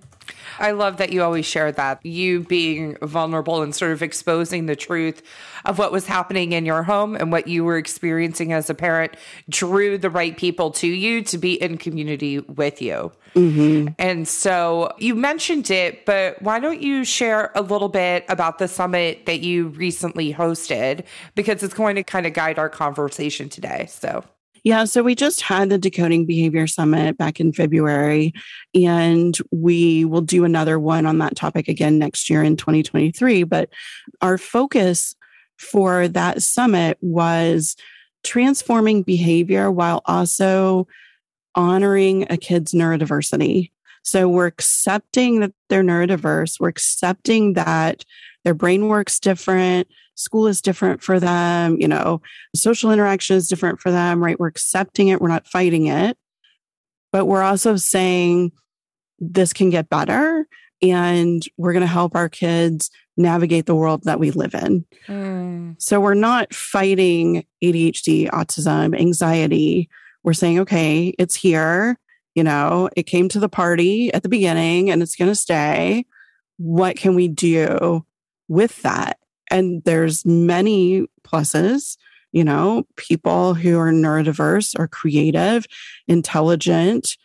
I 0.59 0.71
love 0.71 0.97
that 0.97 1.11
you 1.11 1.23
always 1.23 1.45
share 1.45 1.71
that. 1.71 2.05
You 2.05 2.41
being 2.41 2.97
vulnerable 3.01 3.61
and 3.61 3.73
sort 3.73 3.91
of 3.91 4.01
exposing 4.01 4.65
the 4.65 4.75
truth 4.75 5.21
of 5.65 5.79
what 5.79 5.91
was 5.91 6.07
happening 6.07 6.51
in 6.51 6.65
your 6.65 6.83
home 6.83 7.15
and 7.15 7.31
what 7.31 7.47
you 7.47 7.63
were 7.63 7.77
experiencing 7.77 8.53
as 8.53 8.69
a 8.69 8.73
parent 8.73 9.15
drew 9.49 9.97
the 9.97 10.09
right 10.09 10.35
people 10.37 10.71
to 10.71 10.87
you 10.87 11.23
to 11.23 11.37
be 11.37 11.61
in 11.61 11.77
community 11.77 12.39
with 12.39 12.81
you. 12.81 13.11
Mm-hmm. 13.35 13.93
And 13.97 14.27
so 14.27 14.93
you 14.99 15.15
mentioned 15.15 15.71
it, 15.71 16.05
but 16.05 16.41
why 16.41 16.59
don't 16.59 16.81
you 16.81 17.03
share 17.03 17.51
a 17.55 17.61
little 17.61 17.89
bit 17.89 18.25
about 18.29 18.59
the 18.59 18.67
summit 18.67 19.25
that 19.25 19.39
you 19.39 19.69
recently 19.69 20.33
hosted? 20.33 21.03
Because 21.35 21.63
it's 21.63 21.73
going 21.73 21.95
to 21.95 22.03
kind 22.03 22.25
of 22.25 22.33
guide 22.33 22.59
our 22.59 22.69
conversation 22.69 23.49
today. 23.49 23.87
So. 23.89 24.23
Yeah, 24.63 24.85
so 24.85 25.03
we 25.03 25.13
just 25.13 25.41
had 25.41 25.69
the 25.69 25.77
Decoding 25.77 26.25
Behavior 26.25 26.67
Summit 26.67 27.17
back 27.17 27.41
in 27.41 27.51
February, 27.51 28.33
and 28.73 29.37
we 29.51 30.05
will 30.05 30.21
do 30.21 30.45
another 30.45 30.79
one 30.79 31.05
on 31.05 31.17
that 31.17 31.35
topic 31.35 31.67
again 31.67 31.99
next 31.99 32.29
year 32.29 32.41
in 32.41 32.55
2023. 32.55 33.43
But 33.43 33.69
our 34.21 34.37
focus 34.37 35.15
for 35.57 36.07
that 36.07 36.41
summit 36.41 36.97
was 37.01 37.75
transforming 38.23 39.03
behavior 39.03 39.69
while 39.69 40.01
also 40.05 40.87
honoring 41.55 42.25
a 42.29 42.37
kid's 42.37 42.73
neurodiversity. 42.73 43.69
So 44.03 44.29
we're 44.29 44.47
accepting 44.47 45.41
that 45.41 45.51
they're 45.67 45.83
neurodiverse. 45.83 46.59
We're 46.59 46.69
accepting 46.69 47.53
that 47.53 48.05
their 48.45 48.53
brain 48.53 48.87
works 48.87 49.19
different. 49.19 49.87
School 50.15 50.47
is 50.47 50.61
different 50.61 51.01
for 51.01 51.19
them. 51.19 51.77
You 51.79 51.87
know, 51.87 52.21
social 52.55 52.91
interaction 52.91 53.35
is 53.35 53.47
different 53.47 53.79
for 53.79 53.91
them, 53.91 54.23
right? 54.23 54.39
We're 54.39 54.47
accepting 54.47 55.07
it. 55.07 55.21
We're 55.21 55.27
not 55.27 55.47
fighting 55.47 55.87
it. 55.87 56.17
But 57.11 57.25
we're 57.25 57.43
also 57.43 57.75
saying 57.75 58.51
this 59.19 59.53
can 59.53 59.69
get 59.69 59.89
better 59.89 60.47
and 60.81 61.43
we're 61.57 61.73
going 61.73 61.81
to 61.81 61.87
help 61.87 62.15
our 62.15 62.27
kids 62.27 62.89
navigate 63.15 63.65
the 63.65 63.75
world 63.75 64.03
that 64.03 64.19
we 64.19 64.31
live 64.31 64.53
in. 64.53 64.85
Mm. 65.07 65.81
So 65.81 66.01
we're 66.01 66.13
not 66.13 66.53
fighting 66.53 67.45
ADHD, 67.63 68.29
autism, 68.29 68.99
anxiety. 68.99 69.89
We're 70.23 70.33
saying, 70.33 70.59
okay, 70.61 71.13
it's 71.19 71.35
here. 71.35 71.97
You 72.35 72.43
know, 72.43 72.89
it 72.97 73.03
came 73.03 73.29
to 73.29 73.39
the 73.39 73.49
party 73.49 74.11
at 74.13 74.23
the 74.23 74.29
beginning 74.29 74.89
and 74.89 75.01
it's 75.01 75.15
going 75.15 75.29
to 75.29 75.35
stay. 75.35 76.05
What 76.57 76.97
can 76.97 77.15
we 77.15 77.27
do 77.27 78.05
with 78.47 78.81
that? 78.81 79.19
And 79.53 79.83
there's 79.83 80.25
many 80.25 81.05
pluses. 81.23 81.97
You 82.31 82.43
know, 82.43 82.85
people 82.97 83.53
who 83.53 83.77
are 83.77 83.91
neurodiverse 83.91 84.77
are 84.79 84.87
creative, 84.87 85.65
intelligent, 86.07 87.15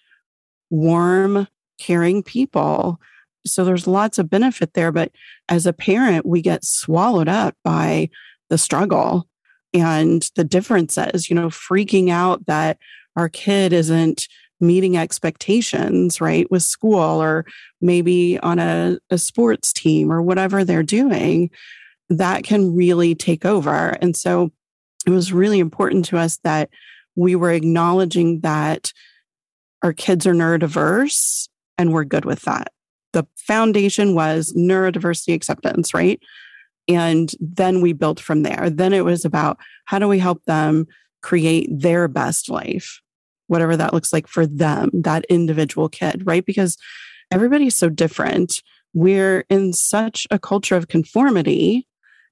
warm, 0.68 1.48
caring 1.78 2.22
people. 2.22 3.00
So 3.46 3.64
there's 3.64 3.86
lots 3.86 4.18
of 4.18 4.28
benefit 4.28 4.74
there. 4.74 4.92
But 4.92 5.12
as 5.48 5.64
a 5.64 5.72
parent, 5.72 6.26
we 6.26 6.42
get 6.42 6.64
swallowed 6.64 7.28
up 7.28 7.56
by 7.64 8.10
the 8.50 8.58
struggle 8.58 9.26
and 9.72 10.28
the 10.36 10.44
differences, 10.44 11.30
you 11.30 11.36
know, 11.36 11.48
freaking 11.48 12.10
out 12.10 12.44
that 12.46 12.78
our 13.16 13.28
kid 13.28 13.72
isn't 13.72 14.28
meeting 14.60 14.96
expectations, 14.96 16.20
right, 16.20 16.50
with 16.50 16.62
school 16.62 17.22
or 17.22 17.46
maybe 17.80 18.38
on 18.40 18.58
a, 18.58 18.98
a 19.10 19.18
sports 19.18 19.72
team 19.72 20.12
or 20.12 20.20
whatever 20.20 20.64
they're 20.64 20.82
doing, 20.82 21.50
that 22.10 22.44
can 22.44 22.74
really 22.74 23.14
take 23.14 23.44
over. 23.44 23.96
And 24.00 24.16
so 24.16 24.50
it 25.06 25.10
was 25.10 25.32
really 25.32 25.58
important 25.58 26.04
to 26.06 26.18
us 26.18 26.38
that 26.44 26.70
we 27.16 27.34
were 27.34 27.52
acknowledging 27.52 28.40
that 28.40 28.92
our 29.82 29.92
kids 29.92 30.26
are 30.26 30.34
neurodiverse 30.34 31.48
and 31.76 31.92
we're 31.92 32.04
good 32.04 32.24
with 32.24 32.42
that. 32.42 32.72
The 33.12 33.26
foundation 33.36 34.14
was 34.14 34.52
neurodiversity 34.56 35.34
acceptance, 35.34 35.94
right? 35.94 36.20
And 36.88 37.32
then 37.40 37.80
we 37.80 37.92
built 37.92 38.20
from 38.20 38.42
there. 38.42 38.70
Then 38.70 38.92
it 38.92 39.04
was 39.04 39.24
about 39.24 39.58
how 39.84 39.98
do 39.98 40.08
we 40.08 40.18
help 40.18 40.44
them 40.44 40.86
create 41.22 41.68
their 41.70 42.08
best 42.08 42.48
life, 42.48 43.00
whatever 43.46 43.76
that 43.76 43.92
looks 43.92 44.12
like 44.12 44.26
for 44.26 44.46
them, 44.46 44.90
that 44.92 45.24
individual 45.28 45.88
kid, 45.88 46.22
right? 46.26 46.44
Because 46.44 46.76
everybody's 47.30 47.76
so 47.76 47.88
different. 47.88 48.62
We're 48.94 49.44
in 49.50 49.72
such 49.72 50.26
a 50.30 50.38
culture 50.38 50.76
of 50.76 50.88
conformity, 50.88 51.87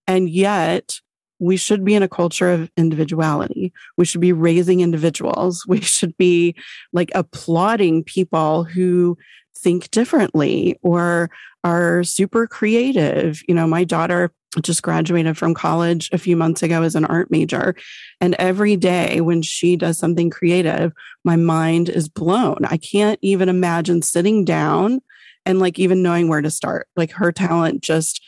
and 0.07 0.29
yet 0.29 1.01
we 1.39 1.57
should 1.57 1.85
be 1.85 1.95
in 1.95 2.03
a 2.03 2.09
culture 2.09 2.51
of 2.51 2.71
individuality. 2.77 3.73
We 3.99 4.05
should 4.05 4.21
be 4.21 4.33
raising 4.33 4.81
individuals. 4.81 5.65
We 5.69 5.81
should 5.81 6.17
be 6.17 6.55
like 6.93 7.11
applauding 7.15 8.05
people 8.05 8.65
who 8.65 9.19
think 9.57 9.91
differently 9.91 10.79
or 10.83 11.31
are 11.65 12.05
super 12.05 12.47
creative. 12.47 13.43
You 13.49 13.55
know, 13.55 13.67
my 13.67 13.85
daughter 13.85 14.33
just 14.63 14.83
graduated 14.83 15.37
from 15.37 15.53
college 15.53 16.09
a 16.13 16.19
few 16.19 16.37
months 16.37 16.63
ago 16.63 16.83
as 16.83 16.95
an 16.95 17.05
art 17.05 17.31
major. 17.31 17.75
And 18.21 18.35
every 18.39 18.77
day 18.77 19.21
when 19.21 19.43
she 19.43 19.77
does 19.77 19.99
something 19.99 20.31
creative, 20.31 20.93
my 21.25 21.37
mind 21.37 21.89
is 21.91 22.09
blown. 22.09 22.65
I 22.65 22.79
can't 22.79 23.19
even 23.21 23.49
imagine 23.49 24.01
sitting 24.01 24.45
down 24.45 25.01
and 25.45 25.59
like 25.59 25.79
even 25.79 26.03
knowing 26.03 26.29
where 26.29 26.41
to 26.41 26.51
start. 26.51 26.89
Like 26.97 27.11
her 27.13 27.33
talent 27.33 27.83
just, 27.83 28.23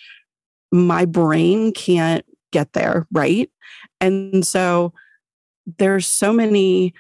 my 0.73 1.05
brain 1.05 1.73
can't 1.73 2.25
get 2.53 2.73
there, 2.73 3.07
right? 3.13 3.51
And 4.01 4.47
so 4.47 4.93
there's 5.79 6.07
so 6.07 6.33
many 6.33 6.95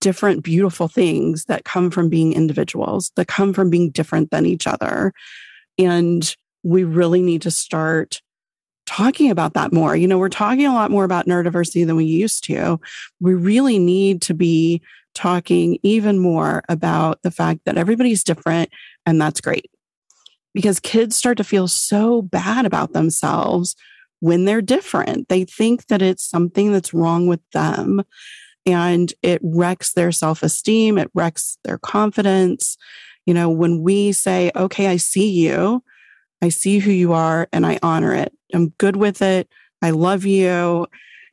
different 0.00 0.44
beautiful 0.44 0.88
things 0.88 1.46
that 1.46 1.64
come 1.64 1.90
from 1.90 2.08
being 2.08 2.32
individuals, 2.32 3.10
that 3.16 3.28
come 3.28 3.52
from 3.52 3.70
being 3.70 3.90
different 3.90 4.30
than 4.30 4.46
each 4.46 4.66
other. 4.66 5.12
And 5.78 6.34
we 6.62 6.84
really 6.84 7.22
need 7.22 7.42
to 7.42 7.50
start 7.50 8.20
talking 8.86 9.30
about 9.30 9.54
that 9.54 9.72
more. 9.72 9.96
You 9.96 10.06
know, 10.06 10.18
we're 10.18 10.28
talking 10.28 10.66
a 10.66 10.74
lot 10.74 10.90
more 10.90 11.04
about 11.04 11.26
neurodiversity 11.26 11.86
than 11.86 11.96
we 11.96 12.04
used 12.04 12.44
to. 12.44 12.80
We 13.20 13.34
really 13.34 13.78
need 13.78 14.22
to 14.22 14.34
be 14.34 14.80
talking 15.14 15.78
even 15.82 16.18
more 16.18 16.62
about 16.68 17.22
the 17.22 17.30
fact 17.30 17.60
that 17.64 17.76
everybody's 17.76 18.22
different 18.22 18.70
and 19.04 19.20
that's 19.20 19.40
great. 19.40 19.70
Because 20.54 20.80
kids 20.80 21.14
start 21.14 21.36
to 21.38 21.44
feel 21.44 21.68
so 21.68 22.22
bad 22.22 22.66
about 22.66 22.92
themselves 22.92 23.76
when 24.20 24.44
they're 24.44 24.62
different. 24.62 25.28
They 25.28 25.44
think 25.44 25.86
that 25.86 26.02
it's 26.02 26.28
something 26.28 26.72
that's 26.72 26.94
wrong 26.94 27.26
with 27.26 27.40
them 27.52 28.02
and 28.66 29.12
it 29.22 29.40
wrecks 29.42 29.92
their 29.92 30.12
self 30.12 30.42
esteem, 30.42 30.98
it 30.98 31.10
wrecks 31.14 31.58
their 31.64 31.78
confidence. 31.78 32.76
You 33.24 33.34
know, 33.34 33.50
when 33.50 33.82
we 33.82 34.12
say, 34.12 34.50
okay, 34.56 34.88
I 34.88 34.96
see 34.96 35.30
you, 35.30 35.82
I 36.42 36.48
see 36.48 36.78
who 36.78 36.90
you 36.90 37.12
are, 37.12 37.48
and 37.52 37.66
I 37.66 37.78
honor 37.82 38.14
it, 38.14 38.32
I'm 38.54 38.70
good 38.78 38.96
with 38.96 39.22
it, 39.22 39.48
I 39.82 39.90
love 39.90 40.24
you, 40.24 40.86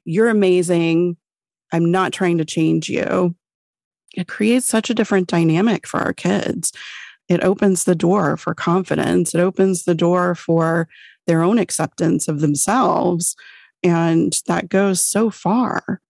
you're 0.04 0.30
amazing, 0.30 1.18
I'm 1.72 1.92
not 1.92 2.14
trying 2.14 2.38
to 2.38 2.46
change 2.46 2.90
you. 2.90 3.36
It 4.16 4.28
creates 4.28 4.66
such 4.66 4.90
a 4.90 4.94
different 4.94 5.28
dynamic 5.28 5.86
for 5.86 6.00
our 6.00 6.14
kids. 6.14 6.72
It 7.28 7.44
opens 7.44 7.84
the 7.84 7.96
door 7.96 8.38
for 8.38 8.54
confidence. 8.54 9.34
It 9.34 9.40
opens 9.40 9.84
the 9.84 9.96
door 9.96 10.36
for 10.36 10.88
their 11.28 11.42
own 11.42 11.58
acceptance 11.58 12.28
of 12.28 12.40
themselves. 12.40 13.36
And 13.84 14.40
that 14.48 14.70
goes 14.70 15.02
so 15.02 15.30
far. 15.30 16.02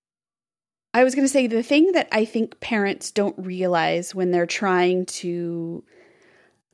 I 0.93 1.03
was 1.03 1.13
going 1.13 1.27
to 1.27 1.31
say 1.31 1.47
the 1.47 1.63
thing 1.63 1.91
that 1.91 2.07
I 2.11 2.23
think 2.23 2.59
parents 2.61 3.11
don't 3.11 3.37
realize 3.37 4.15
when 4.15 4.31
they're 4.31 4.45
trying 4.45 5.05
to 5.07 5.83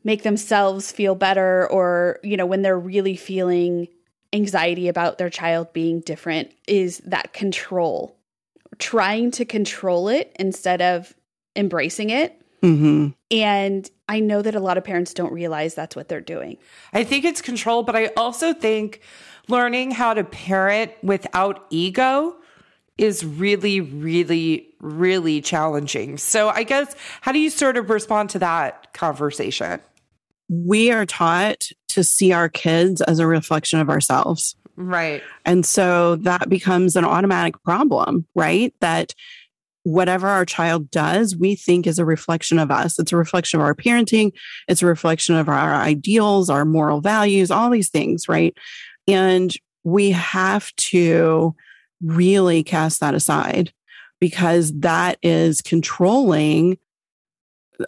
make 0.03 0.23
themselves 0.23 0.91
feel 0.91 1.15
better 1.15 1.67
or, 1.71 2.19
you 2.23 2.37
know, 2.37 2.45
when 2.45 2.61
they're 2.61 2.79
really 2.79 3.15
feeling 3.15 3.87
anxiety 4.33 4.87
about 4.87 5.17
their 5.17 5.29
child 5.29 5.73
being 5.73 6.01
different 6.01 6.51
is 6.67 6.99
that 6.99 7.33
control. 7.33 8.15
Trying 8.77 9.31
to 9.31 9.45
control 9.45 10.07
it 10.07 10.35
instead 10.39 10.81
of 10.81 11.13
embracing 11.55 12.09
it. 12.09 12.40
Mm-hmm. 12.63 13.07
And 13.31 13.89
I 14.07 14.19
know 14.19 14.41
that 14.41 14.55
a 14.55 14.59
lot 14.59 14.77
of 14.77 14.83
parents 14.83 15.13
don't 15.13 15.33
realize 15.33 15.73
that's 15.73 15.95
what 15.95 16.09
they're 16.09 16.21
doing. 16.21 16.57
I 16.93 17.03
think 17.03 17.25
it's 17.25 17.41
control, 17.41 17.83
but 17.83 17.95
I 17.95 18.07
also 18.17 18.53
think 18.53 19.01
learning 19.47 19.91
how 19.91 20.13
to 20.13 20.23
parent 20.23 20.91
without 21.01 21.65
ego 21.69 22.35
is 22.97 23.25
really, 23.25 23.81
really, 23.81 24.67
really 24.79 25.41
challenging. 25.41 26.17
So, 26.17 26.49
I 26.49 26.63
guess, 26.63 26.95
how 27.21 27.31
do 27.31 27.39
you 27.39 27.49
sort 27.49 27.77
of 27.77 27.89
respond 27.89 28.29
to 28.31 28.39
that 28.39 28.93
conversation? 28.93 29.79
We 30.49 30.91
are 30.91 31.05
taught 31.05 31.69
to 31.89 32.03
see 32.03 32.31
our 32.31 32.49
kids 32.49 33.01
as 33.01 33.19
a 33.19 33.25
reflection 33.25 33.79
of 33.79 33.89
ourselves. 33.89 34.55
Right. 34.75 35.23
And 35.45 35.65
so 35.65 36.15
that 36.17 36.49
becomes 36.49 36.95
an 36.95 37.05
automatic 37.05 37.61
problem, 37.63 38.25
right? 38.35 38.73
That 38.81 39.13
whatever 39.83 40.27
our 40.27 40.45
child 40.45 40.91
does, 40.91 41.35
we 41.35 41.55
think 41.55 41.87
is 41.87 41.99
a 41.99 42.05
reflection 42.05 42.59
of 42.59 42.69
us. 42.71 42.99
It's 42.99 43.11
a 43.11 43.17
reflection 43.17 43.59
of 43.59 43.65
our 43.65 43.75
parenting, 43.75 44.31
it's 44.67 44.81
a 44.81 44.87
reflection 44.87 45.35
of 45.35 45.49
our 45.49 45.73
ideals, 45.73 46.49
our 46.49 46.65
moral 46.65 47.01
values, 47.01 47.51
all 47.51 47.69
these 47.69 47.89
things, 47.89 48.27
right? 48.29 48.55
And 49.07 49.53
we 49.83 50.11
have 50.11 50.75
to 50.75 51.55
really 52.01 52.63
cast 52.63 52.99
that 52.99 53.15
aside 53.15 53.73
because 54.19 54.71
that 54.79 55.17
is 55.23 55.61
controlling 55.61 56.77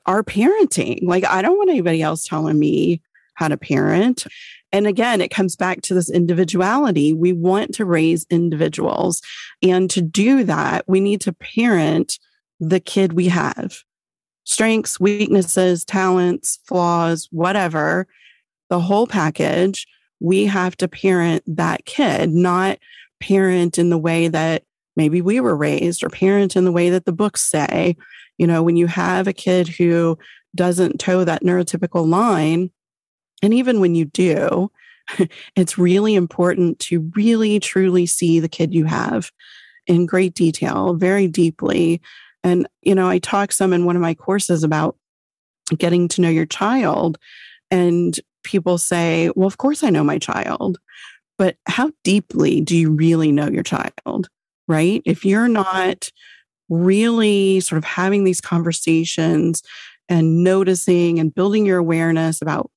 our 0.06 0.24
parenting. 0.24 1.04
Like, 1.04 1.26
I 1.26 1.42
don't 1.42 1.58
want 1.58 1.70
anybody 1.70 2.02
else 2.02 2.26
telling 2.26 2.58
me 2.58 3.02
how 3.36 3.48
to 3.48 3.58
parent. 3.58 4.26
And 4.74 4.88
again, 4.88 5.22
it 5.22 5.30
comes 5.30 5.56
back 5.56 5.82
to 5.84 5.94
this 5.94 6.10
individuality. 6.10 7.14
We 7.14 7.32
want 7.32 7.76
to 7.76 7.86
raise 7.86 8.26
individuals. 8.32 9.22
And 9.62 9.90
to 9.92 10.02
do 10.02 10.44
that, 10.46 10.84
we 10.88 11.00
need 11.00 11.22
to 11.22 11.32
parent 11.32 12.18
the 12.60 12.80
kid 12.80 13.14
we 13.14 13.28
have 13.28 13.84
strengths, 14.46 15.00
weaknesses, 15.00 15.86
talents, 15.86 16.60
flaws, 16.66 17.30
whatever, 17.32 18.08
the 18.70 18.80
whole 18.80 19.08
package. 19.08 19.88
We 20.20 20.46
have 20.46 20.76
to 20.78 20.88
parent 20.88 21.44
that 21.48 21.86
kid, 21.86 22.32
not 22.32 22.80
parent 23.22 23.78
in 23.78 23.90
the 23.90 23.98
way 23.98 24.28
that 24.28 24.64
maybe 24.98 25.22
we 25.22 25.40
were 25.40 25.56
raised 25.56 26.04
or 26.04 26.10
parent 26.10 26.56
in 26.56 26.66
the 26.66 26.72
way 26.72 26.90
that 26.90 27.06
the 27.06 27.14
books 27.14 27.42
say. 27.42 27.96
You 28.38 28.48
know, 28.48 28.64
when 28.64 28.76
you 28.76 28.88
have 28.88 29.28
a 29.28 29.34
kid 29.34 29.68
who 29.68 30.18
doesn't 30.56 31.00
toe 31.00 31.24
that 31.24 31.44
neurotypical 31.44 32.08
line, 32.08 32.72
and 33.44 33.54
even 33.54 33.80
when 33.82 33.94
you 33.94 34.06
do, 34.06 34.72
it's 35.56 35.78
really 35.78 36.16
important 36.16 36.80
to 36.80 37.12
really 37.16 37.60
truly 37.60 38.06
see 38.06 38.40
the 38.40 38.50
kid 38.50 38.74
you 38.74 38.86
have 38.86 39.32
in 39.86 40.06
great 40.06 40.34
detail, 40.34 40.94
very 40.94 41.28
deeply. 41.28 42.02
And, 42.44 42.68
you 42.82 42.96
know, 42.96 43.08
I 43.08 43.20
talk 43.20 43.52
some 43.52 43.74
in 43.74 43.86
one 43.86 43.98
of 43.98 44.02
my 44.02 44.14
courses 44.14 44.64
about 44.64 44.96
getting 45.78 46.08
to 46.08 46.22
know 46.22 46.30
your 46.30 46.46
child. 46.46 47.18
And 47.70 48.18
people 48.44 48.78
say, 48.78 49.30
well, 49.36 49.48
of 49.48 49.58
course 49.58 49.84
I 49.84 49.90
know 49.90 50.04
my 50.04 50.18
child. 50.18 50.78
But 51.38 51.58
how 51.66 51.92
deeply 52.04 52.62
do 52.62 52.78
you 52.78 52.92
really 52.92 53.32
know 53.32 53.48
your 53.50 53.64
child? 53.64 54.30
Right? 54.70 55.02
If 55.06 55.26
you're 55.26 55.50
not 55.50 56.10
really 56.70 57.60
sort 57.60 57.78
of 57.78 57.84
having 57.84 58.24
these 58.24 58.40
conversations 58.40 59.64
and 60.08 60.44
noticing 60.44 61.20
and 61.20 61.34
building 61.34 61.66
your 61.66 61.78
awareness 61.78 62.42
about 62.42 62.72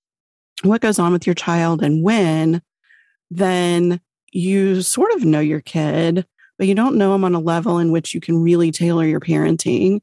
what 0.63 0.81
goes 0.81 0.99
on 0.99 1.13
with 1.13 1.27
your 1.27 1.35
child 1.35 1.83
and 1.83 2.03
when, 2.03 2.63
then 3.31 4.01
you 4.33 4.83
sort 4.83 5.13
of 5.15 5.25
know 5.25 5.41
your 5.41 5.61
kid, 5.61 6.27
but 6.59 6.67
you 6.67 6.75
don't 6.75 6.97
know 6.97 7.13
them 7.13 7.25
on 7.25 7.35
a 7.35 7.41
level 7.41 7.79
in 7.79 7.93
which 7.93 8.15
you 8.15 8.21
can 8.21 8.43
really 8.43 8.71
tailor 8.71 9.05
your 9.05 9.21
parenting 9.21 10.01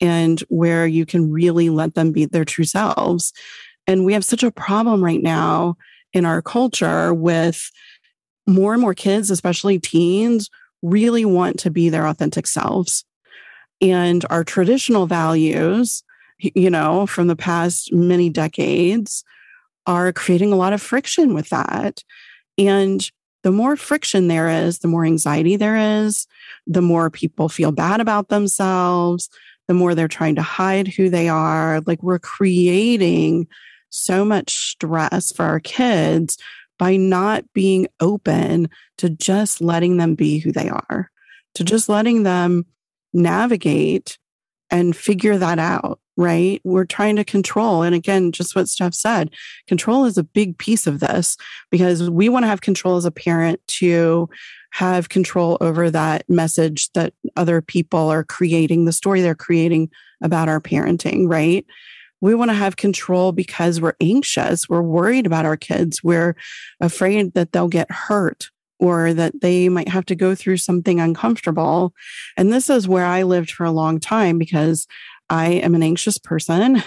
and 0.00 0.40
where 0.48 0.86
you 0.86 1.04
can 1.04 1.30
really 1.30 1.68
let 1.68 1.94
them 1.94 2.12
be 2.12 2.24
their 2.24 2.44
true 2.44 2.64
selves. 2.64 3.32
And 3.86 4.04
we 4.04 4.12
have 4.12 4.24
such 4.24 4.42
a 4.42 4.50
problem 4.50 5.04
right 5.04 5.22
now 5.22 5.76
in 6.12 6.24
our 6.24 6.42
culture 6.42 7.12
with 7.12 7.70
more 8.46 8.72
and 8.72 8.80
more 8.80 8.94
kids, 8.94 9.30
especially 9.30 9.78
teens, 9.78 10.48
really 10.82 11.24
want 11.24 11.58
to 11.60 11.70
be 11.70 11.88
their 11.88 12.06
authentic 12.06 12.46
selves. 12.46 13.04
And 13.80 14.24
our 14.30 14.44
traditional 14.44 15.06
values, 15.06 16.02
you 16.38 16.70
know, 16.70 17.06
from 17.06 17.26
the 17.26 17.36
past 17.36 17.92
many 17.92 18.28
decades, 18.28 19.24
are 19.90 20.12
creating 20.12 20.52
a 20.52 20.56
lot 20.56 20.72
of 20.72 20.80
friction 20.80 21.34
with 21.34 21.48
that. 21.48 22.04
And 22.56 23.10
the 23.42 23.50
more 23.50 23.76
friction 23.76 24.28
there 24.28 24.48
is, 24.48 24.78
the 24.78 24.88
more 24.88 25.04
anxiety 25.04 25.56
there 25.56 26.04
is, 26.04 26.28
the 26.66 26.82
more 26.82 27.10
people 27.10 27.48
feel 27.48 27.72
bad 27.72 28.00
about 28.00 28.28
themselves, 28.28 29.28
the 29.66 29.74
more 29.74 29.94
they're 29.94 30.08
trying 30.08 30.36
to 30.36 30.42
hide 30.42 30.86
who 30.86 31.10
they 31.10 31.28
are. 31.28 31.80
Like 31.86 32.02
we're 32.02 32.20
creating 32.20 33.48
so 33.88 34.24
much 34.24 34.54
stress 34.70 35.32
for 35.32 35.44
our 35.44 35.58
kids 35.58 36.38
by 36.78 36.96
not 36.96 37.44
being 37.52 37.88
open 37.98 38.68
to 38.98 39.10
just 39.10 39.60
letting 39.60 39.96
them 39.96 40.14
be 40.14 40.38
who 40.38 40.52
they 40.52 40.68
are, 40.68 41.10
to 41.56 41.64
just 41.64 41.88
letting 41.88 42.22
them 42.22 42.64
navigate 43.12 44.18
and 44.70 44.94
figure 44.94 45.36
that 45.36 45.58
out 45.58 45.98
right? 46.20 46.60
We're 46.64 46.84
trying 46.84 47.16
to 47.16 47.24
control. 47.24 47.82
And 47.82 47.94
again, 47.94 48.30
just 48.30 48.54
what 48.54 48.68
Steph 48.68 48.92
said, 48.92 49.30
control 49.66 50.04
is 50.04 50.18
a 50.18 50.22
big 50.22 50.58
piece 50.58 50.86
of 50.86 51.00
this 51.00 51.38
because 51.70 52.10
we 52.10 52.28
want 52.28 52.42
to 52.42 52.48
have 52.48 52.60
control 52.60 52.98
as 52.98 53.06
a 53.06 53.10
parent 53.10 53.58
to 53.78 54.28
have 54.72 55.08
control 55.08 55.56
over 55.62 55.90
that 55.90 56.28
message 56.28 56.92
that 56.92 57.14
other 57.38 57.62
people 57.62 58.10
are 58.10 58.22
creating, 58.22 58.84
the 58.84 58.92
story 58.92 59.22
they're 59.22 59.34
creating 59.34 59.88
about 60.22 60.50
our 60.50 60.60
parenting, 60.60 61.26
right? 61.26 61.64
We 62.20 62.34
want 62.34 62.50
to 62.50 62.54
have 62.54 62.76
control 62.76 63.32
because 63.32 63.80
we're 63.80 63.94
anxious. 63.98 64.68
We're 64.68 64.82
worried 64.82 65.24
about 65.24 65.46
our 65.46 65.56
kids. 65.56 66.04
We're 66.04 66.36
afraid 66.82 67.32
that 67.32 67.52
they'll 67.52 67.68
get 67.68 67.90
hurt 67.90 68.50
or 68.80 69.12
that 69.12 69.40
they 69.42 69.68
might 69.68 69.88
have 69.88 70.06
to 70.06 70.14
go 70.16 70.34
through 70.34 70.56
something 70.56 70.98
uncomfortable. 70.98 71.94
And 72.36 72.52
this 72.52 72.70
is 72.70 72.88
where 72.88 73.04
I 73.04 73.22
lived 73.22 73.50
for 73.50 73.64
a 73.64 73.70
long 73.70 74.00
time 74.00 74.38
because 74.38 74.86
I 75.30 75.46
am 75.46 75.76
an 75.76 75.82
anxious 75.82 76.18
person 76.18 76.82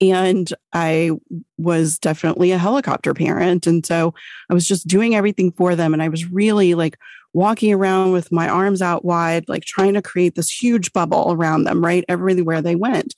and 0.00 0.52
I 0.72 1.10
was 1.58 1.98
definitely 1.98 2.52
a 2.52 2.58
helicopter 2.58 3.12
parent. 3.12 3.66
And 3.66 3.84
so 3.84 4.14
I 4.48 4.54
was 4.54 4.66
just 4.66 4.86
doing 4.86 5.16
everything 5.16 5.50
for 5.50 5.74
them. 5.74 5.92
And 5.92 6.02
I 6.02 6.08
was 6.08 6.30
really 6.30 6.74
like 6.74 6.96
walking 7.34 7.72
around 7.72 8.12
with 8.12 8.30
my 8.30 8.48
arms 8.48 8.80
out 8.80 9.04
wide, 9.04 9.48
like 9.48 9.64
trying 9.64 9.94
to 9.94 10.02
create 10.02 10.36
this 10.36 10.50
huge 10.50 10.92
bubble 10.92 11.32
around 11.32 11.64
them, 11.64 11.84
right? 11.84 12.04
Everywhere 12.08 12.62
they 12.62 12.76
went. 12.76 13.14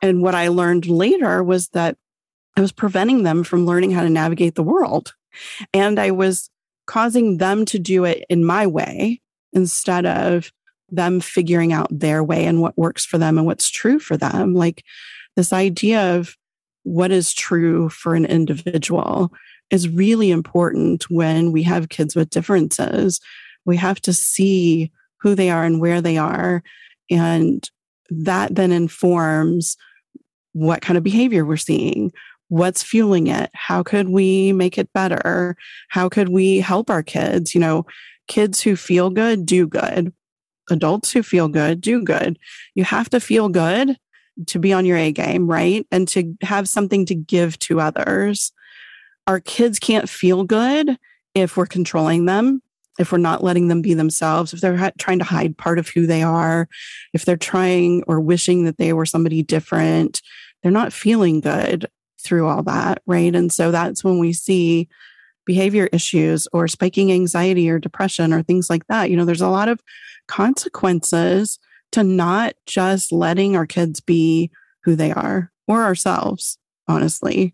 And 0.00 0.22
what 0.22 0.34
I 0.34 0.48
learned 0.48 0.86
later 0.86 1.44
was 1.44 1.68
that 1.68 1.96
I 2.56 2.62
was 2.62 2.72
preventing 2.72 3.24
them 3.24 3.44
from 3.44 3.66
learning 3.66 3.90
how 3.90 4.02
to 4.02 4.10
navigate 4.10 4.54
the 4.54 4.62
world. 4.62 5.12
And 5.72 5.98
I 5.98 6.12
was 6.12 6.48
causing 6.86 7.36
them 7.38 7.64
to 7.66 7.78
do 7.78 8.04
it 8.04 8.24
in 8.30 8.44
my 8.44 8.66
way 8.66 9.20
instead 9.52 10.06
of 10.06 10.50
them 10.90 11.20
figuring 11.20 11.72
out 11.72 11.88
their 11.90 12.22
way 12.22 12.44
and 12.44 12.60
what 12.60 12.76
works 12.76 13.04
for 13.04 13.18
them 13.18 13.38
and 13.38 13.46
what's 13.46 13.70
true 13.70 13.98
for 13.98 14.16
them. 14.16 14.54
Like 14.54 14.84
this 15.36 15.52
idea 15.52 16.16
of 16.16 16.36
what 16.82 17.10
is 17.10 17.32
true 17.32 17.88
for 17.88 18.14
an 18.14 18.24
individual 18.24 19.32
is 19.70 19.88
really 19.88 20.30
important 20.30 21.10
when 21.10 21.52
we 21.52 21.62
have 21.62 21.88
kids 21.88 22.14
with 22.14 22.30
differences. 22.30 23.20
We 23.64 23.76
have 23.78 24.00
to 24.02 24.12
see 24.12 24.92
who 25.20 25.34
they 25.34 25.50
are 25.50 25.64
and 25.64 25.80
where 25.80 26.00
they 26.00 26.18
are. 26.18 26.62
And 27.10 27.68
that 28.10 28.54
then 28.54 28.72
informs 28.72 29.76
what 30.52 30.82
kind 30.82 30.98
of 30.98 31.02
behavior 31.02 31.44
we're 31.44 31.56
seeing, 31.56 32.12
what's 32.48 32.82
fueling 32.82 33.26
it, 33.26 33.50
how 33.54 33.82
could 33.82 34.10
we 34.10 34.52
make 34.52 34.78
it 34.78 34.92
better, 34.92 35.56
how 35.88 36.08
could 36.08 36.28
we 36.28 36.58
help 36.58 36.90
our 36.90 37.02
kids? 37.02 37.54
You 37.54 37.60
know, 37.60 37.86
kids 38.28 38.60
who 38.60 38.76
feel 38.76 39.10
good 39.10 39.46
do 39.46 39.66
good 39.66 40.12
adults 40.70 41.12
who 41.12 41.22
feel 41.22 41.48
good 41.48 41.80
do 41.80 42.02
good. 42.02 42.38
You 42.74 42.84
have 42.84 43.10
to 43.10 43.20
feel 43.20 43.48
good 43.48 43.96
to 44.46 44.58
be 44.58 44.72
on 44.72 44.84
your 44.84 44.96
A 44.96 45.12
game, 45.12 45.46
right? 45.46 45.86
And 45.90 46.08
to 46.08 46.34
have 46.42 46.68
something 46.68 47.06
to 47.06 47.14
give 47.14 47.58
to 47.60 47.80
others. 47.80 48.52
Our 49.26 49.40
kids 49.40 49.78
can't 49.78 50.08
feel 50.08 50.44
good 50.44 50.98
if 51.34 51.56
we're 51.56 51.66
controlling 51.66 52.26
them, 52.26 52.62
if 52.98 53.10
we're 53.10 53.18
not 53.18 53.42
letting 53.42 53.68
them 53.68 53.82
be 53.82 53.94
themselves, 53.94 54.52
if 54.52 54.60
they're 54.60 54.76
ha- 54.76 54.92
trying 54.98 55.18
to 55.18 55.24
hide 55.24 55.56
part 55.56 55.78
of 55.78 55.88
who 55.88 56.06
they 56.06 56.22
are, 56.22 56.68
if 57.12 57.24
they're 57.24 57.36
trying 57.36 58.02
or 58.06 58.20
wishing 58.20 58.64
that 58.64 58.78
they 58.78 58.92
were 58.92 59.06
somebody 59.06 59.42
different, 59.42 60.20
they're 60.62 60.72
not 60.72 60.92
feeling 60.92 61.40
good 61.40 61.86
through 62.22 62.46
all 62.48 62.62
that, 62.62 63.02
right? 63.06 63.34
And 63.34 63.52
so 63.52 63.70
that's 63.70 64.02
when 64.02 64.18
we 64.18 64.32
see 64.32 64.88
behavior 65.46 65.88
issues 65.92 66.48
or 66.52 66.68
spiking 66.68 67.12
anxiety 67.12 67.68
or 67.68 67.78
depression 67.78 68.32
or 68.32 68.42
things 68.42 68.70
like 68.70 68.86
that. 68.88 69.10
You 69.10 69.16
know, 69.16 69.24
there's 69.24 69.40
a 69.40 69.48
lot 69.48 69.68
of 69.68 69.80
consequences 70.28 71.58
to 71.92 72.02
not 72.02 72.54
just 72.66 73.12
letting 73.12 73.56
our 73.56 73.66
kids 73.66 74.00
be 74.00 74.50
who 74.84 74.96
they 74.96 75.12
are 75.12 75.50
or 75.68 75.82
ourselves, 75.82 76.58
honestly. 76.88 77.52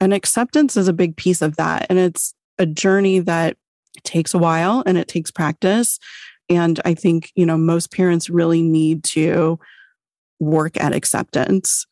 And 0.00 0.12
acceptance 0.12 0.76
is 0.76 0.88
a 0.88 0.92
big 0.92 1.16
piece 1.16 1.42
of 1.42 1.56
that. 1.56 1.86
And 1.88 1.98
it's 1.98 2.34
a 2.58 2.66
journey 2.66 3.20
that 3.20 3.56
takes 4.04 4.34
a 4.34 4.38
while 4.38 4.82
and 4.86 4.96
it 4.98 5.08
takes 5.08 5.30
practice. 5.30 5.98
And 6.48 6.80
I 6.84 6.94
think, 6.94 7.30
you 7.34 7.46
know, 7.46 7.56
most 7.56 7.92
parents 7.92 8.28
really 8.28 8.62
need 8.62 9.04
to 9.04 9.58
work 10.40 10.80
at 10.80 10.94
acceptance. 10.94 11.86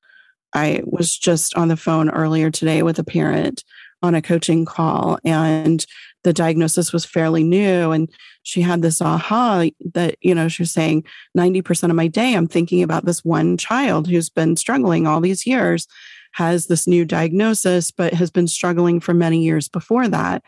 I 0.55 0.83
was 0.85 1.17
just 1.17 1.55
on 1.55 1.69
the 1.69 1.77
phone 1.77 2.11
earlier 2.11 2.51
today 2.51 2.83
with 2.83 2.99
a 2.99 3.05
parent 3.05 3.63
on 4.03 4.15
a 4.15 4.23
coaching 4.23 4.65
call 4.65 5.19
and 5.25 5.87
the 6.23 6.33
diagnosis 6.33 6.93
was 6.93 7.05
fairly 7.05 7.43
new 7.43 7.91
and 7.93 8.11
she 8.43 8.61
had 8.61 8.83
this 8.83 9.01
aha 9.01 9.67
that 9.95 10.17
you 10.21 10.35
know 10.35 10.49
she 10.49 10.63
was 10.63 10.73
saying 10.73 11.05
90% 11.37 11.91
of 11.91 11.97
my 11.97 12.07
day 12.07 12.35
i'm 12.35 12.47
thinking 12.47 12.83
about 12.83 13.05
this 13.05 13.25
one 13.25 13.57
child 13.57 14.09
who's 14.09 14.31
been 14.31 14.57
struggling 14.57 15.07
all 15.07 15.21
these 15.21 15.47
years 15.47 15.87
has 16.33 16.67
this 16.67 16.87
new 16.87 17.05
diagnosis 17.05 17.91
but 17.91 18.15
has 18.15 18.31
been 18.31 18.49
struggling 18.49 19.01
for 19.01 19.15
many 19.15 19.43
years 19.43 19.69
before 19.69 20.09
that. 20.09 20.43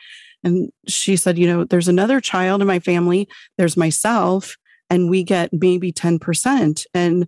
And 0.44 0.70
she 0.88 1.16
said 1.16 1.38
you 1.38 1.46
know 1.46 1.64
there's 1.64 1.88
another 1.88 2.20
child 2.20 2.60
in 2.60 2.66
my 2.66 2.80
family 2.80 3.28
there's 3.58 3.76
myself 3.76 4.56
and 4.90 5.08
we 5.08 5.22
get 5.22 5.52
maybe 5.52 5.90
10% 5.90 6.84
and 6.92 7.26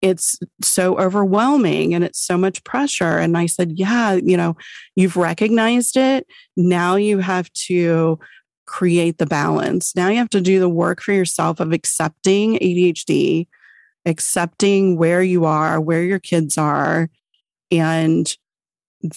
it's 0.00 0.38
so 0.62 0.98
overwhelming 0.98 1.94
and 1.94 2.04
it's 2.04 2.20
so 2.20 2.38
much 2.38 2.62
pressure. 2.64 3.18
And 3.18 3.36
I 3.36 3.46
said, 3.46 3.72
Yeah, 3.74 4.14
you 4.14 4.36
know, 4.36 4.56
you've 4.94 5.16
recognized 5.16 5.96
it. 5.96 6.26
Now 6.56 6.96
you 6.96 7.18
have 7.18 7.52
to 7.66 8.18
create 8.66 9.18
the 9.18 9.26
balance. 9.26 9.96
Now 9.96 10.08
you 10.08 10.18
have 10.18 10.30
to 10.30 10.40
do 10.40 10.60
the 10.60 10.68
work 10.68 11.00
for 11.00 11.12
yourself 11.12 11.58
of 11.58 11.72
accepting 11.72 12.58
ADHD, 12.58 13.48
accepting 14.04 14.96
where 14.96 15.22
you 15.22 15.46
are, 15.46 15.80
where 15.80 16.02
your 16.02 16.18
kids 16.18 16.58
are, 16.58 17.08
and 17.70 18.36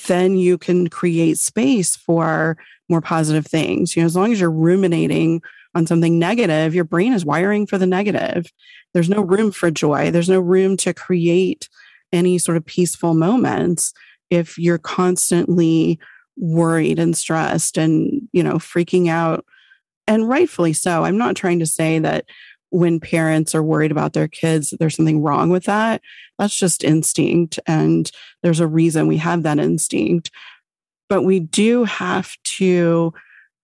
then 0.07 0.37
you 0.37 0.57
can 0.57 0.87
create 0.87 1.37
space 1.37 1.95
for 1.95 2.57
more 2.89 3.01
positive 3.01 3.45
things. 3.45 3.95
You 3.95 4.03
know, 4.03 4.05
as 4.05 4.15
long 4.15 4.31
as 4.31 4.39
you're 4.39 4.51
ruminating 4.51 5.41
on 5.73 5.87
something 5.87 6.19
negative, 6.19 6.75
your 6.75 6.83
brain 6.83 7.13
is 7.13 7.25
wiring 7.25 7.65
for 7.65 7.77
the 7.77 7.87
negative. 7.87 8.51
There's 8.93 9.09
no 9.09 9.21
room 9.21 9.51
for 9.51 9.71
joy. 9.71 10.11
There's 10.11 10.29
no 10.29 10.39
room 10.39 10.77
to 10.77 10.93
create 10.93 11.69
any 12.11 12.37
sort 12.37 12.57
of 12.57 12.65
peaceful 12.65 13.13
moments 13.13 13.93
if 14.29 14.57
you're 14.57 14.77
constantly 14.77 15.99
worried 16.37 16.99
and 16.99 17.15
stressed 17.15 17.77
and, 17.77 18.27
you 18.33 18.43
know, 18.43 18.55
freaking 18.55 19.09
out. 19.09 19.45
And 20.07 20.27
rightfully 20.27 20.73
so. 20.73 21.05
I'm 21.05 21.17
not 21.17 21.35
trying 21.35 21.59
to 21.59 21.65
say 21.65 21.99
that 21.99 22.25
when 22.69 22.99
parents 22.99 23.53
are 23.53 23.63
worried 23.63 23.91
about 23.91 24.13
their 24.13 24.27
kids, 24.27 24.73
there's 24.79 24.95
something 24.95 25.21
wrong 25.21 25.49
with 25.49 25.65
that. 25.65 26.01
That's 26.39 26.55
just 26.55 26.83
instinct. 26.83 27.59
And 27.67 28.09
there's 28.43 28.59
a 28.59 28.67
reason 28.67 29.07
we 29.07 29.17
have 29.17 29.43
that 29.43 29.59
instinct. 29.59 30.31
But 31.07 31.23
we 31.23 31.39
do 31.39 31.83
have 31.83 32.35
to 32.43 33.13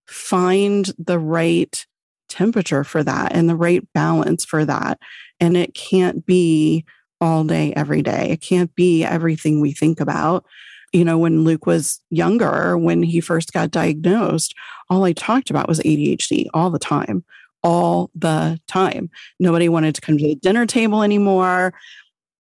find 0.08 0.92
the 0.98 1.20
right 1.20 1.86
temperature 2.28 2.84
for 2.84 3.04
that 3.04 3.34
and 3.34 3.50
the 3.50 3.56
right 3.56 3.88
balance 3.94 4.46
for 4.46 4.66
that. 4.66 5.00
And 5.40 5.56
it 5.56 5.74
can't 5.74 6.26
be 6.26 6.86
all 7.20 7.44
day, 7.44 7.74
every 7.76 8.02
day. 8.02 8.30
It 8.30 8.42
can't 8.42 8.74
be 8.76 9.04
everything 9.04 9.60
we 9.60 9.72
think 9.72 10.00
about. 10.00 10.46
You 10.94 11.04
know, 11.04 11.18
when 11.18 11.44
Luke 11.44 11.66
was 11.66 12.00
younger, 12.10 12.78
when 12.78 13.04
he 13.04 13.20
first 13.20 13.54
got 13.54 13.72
diagnosed, 13.72 14.56
all 14.90 15.04
I 15.04 15.14
talked 15.14 15.50
about 15.50 15.68
was 15.68 15.80
ADHD 15.80 16.46
all 16.54 16.70
the 16.70 16.80
time, 16.80 17.26
all 17.62 18.10
the 18.16 18.60
time. 18.68 19.10
Nobody 19.40 19.68
wanted 19.68 19.96
to 19.96 20.02
come 20.02 20.18
to 20.18 20.24
the 20.24 20.36
dinner 20.36 20.66
table 20.66 21.04
anymore. 21.04 21.74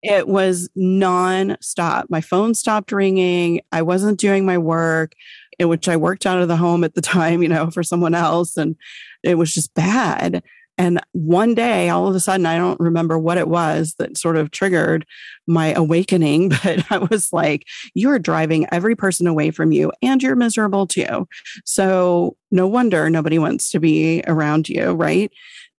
It 0.04 0.28
was 0.28 0.69
non-stop. 0.76 2.06
My 2.10 2.21
phone 2.21 2.54
stopped 2.54 2.91
ringing. 2.91 3.62
I 3.71 3.82
wasn't 3.82 4.19
doing 4.19 4.45
my 4.45 4.58
work, 4.58 5.13
in 5.60 5.70
which 5.70 5.89
I 5.89 5.98
worked 5.98 6.26
out 6.26 6.41
of 6.41 6.48
the 6.48 6.58
home 6.58 6.84
at 6.84 6.93
the 6.93 7.02
time, 7.02 7.41
you 7.41 7.50
know, 7.50 7.70
for 7.70 7.84
someone 7.84 8.13
else. 8.13 8.58
And 8.58 8.76
it 9.24 9.36
was 9.36 9.54
just 9.54 9.74
bad. 9.74 10.43
And 10.80 11.02
one 11.13 11.56
day, 11.56 11.89
all 11.89 12.08
of 12.08 12.15
a 12.15 12.20
sudden, 12.20 12.46
I 12.46 12.58
don't 12.58 12.80
remember 12.80 13.17
what 13.17 13.39
it 13.39 13.48
was 13.48 13.96
that 13.98 14.15
sort 14.15 14.38
of 14.38 14.52
triggered 14.52 15.06
my 15.48 15.74
awakening, 15.74 16.50
but 16.63 16.91
I 16.91 17.00
was 17.00 17.34
like, 17.34 17.65
you 17.96 18.10
are 18.12 18.20
driving 18.20 18.67
every 18.72 18.96
person 18.96 19.26
away 19.26 19.50
from 19.52 19.72
you 19.72 19.91
and 20.02 20.22
you're 20.22 20.36
miserable 20.36 20.86
too. 20.86 21.28
So 21.65 22.38
no 22.52 22.67
wonder 22.67 23.10
nobody 23.10 23.39
wants 23.39 23.72
to 23.72 23.80
be 23.80 24.24
around 24.28 24.70
you, 24.70 24.91
right? 24.91 25.32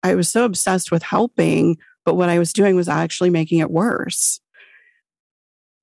I 0.02 0.14
was 0.14 0.28
so 0.28 0.44
obsessed 0.44 0.90
with 0.90 1.02
helping, 1.02 1.76
but 2.04 2.14
what 2.14 2.28
I 2.28 2.38
was 2.38 2.52
doing 2.52 2.74
was 2.74 2.88
actually 2.88 3.30
making 3.30 3.60
it 3.60 3.70
worse. 3.70 4.40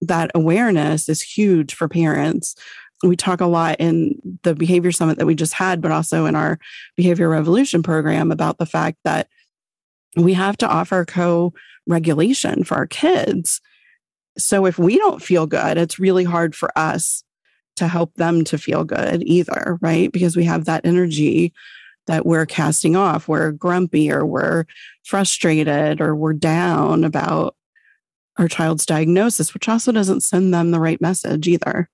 That 0.02 0.32
awareness 0.36 1.08
is 1.08 1.22
huge 1.22 1.74
for 1.74 1.88
parents 1.88 2.56
we 3.10 3.16
talk 3.16 3.42
a 3.42 3.46
lot 3.46 3.78
in 3.80 4.40
the 4.44 4.56
behavior 4.56 4.92
summit 4.92 5.18
that 5.18 5.26
we 5.26 5.36
just 5.36 5.54
had, 5.54 5.82
but 5.82 5.92
also 5.92 6.26
in 6.26 6.36
our 6.36 6.60
behavior 6.96 7.30
revolution 7.30 7.84
program 7.84 8.32
about 8.32 8.58
the 8.58 8.66
fact 8.66 8.98
that 9.04 9.28
we 10.16 10.34
have 10.34 10.58
to 10.58 10.68
offer 10.68 11.06
co 11.06 11.54
regulation 11.88 12.64
for 12.64 12.76
our 12.76 12.88
kids. 12.88 13.62
So 14.38 14.66
if 14.66 14.78
we 14.78 14.98
don't 14.98 15.22
feel 15.22 15.48
good, 15.48 15.78
it's 15.78 16.00
really 16.00 16.24
hard 16.24 16.56
for 16.56 16.78
us 16.78 17.24
to 17.78 17.88
help 17.88 18.14
them 18.16 18.44
to 18.46 18.58
feel 18.58 18.84
good 18.84 19.24
either, 19.24 19.78
right? 19.82 20.12
Because 20.12 20.36
we 20.36 20.46
have 20.46 20.66
that 20.66 20.86
energy 20.86 21.54
that 22.08 22.26
we're 22.26 22.46
casting 22.46 22.96
off. 22.96 23.28
We're 23.28 23.52
grumpy 23.52 24.12
or 24.12 24.26
we're 24.26 24.66
frustrated 25.04 26.02
or 26.02 26.16
we're 26.16 26.34
down 26.34 27.04
about 27.04 27.56
our 28.38 28.48
child's 28.48 28.86
diagnosis, 28.86 29.54
which 29.54 29.70
also 29.70 29.92
doesn't 29.92 30.22
send 30.22 30.54
them 30.54 30.72
the 30.72 30.80
right 30.80 31.02
message 31.02 31.48
either. 31.48 31.90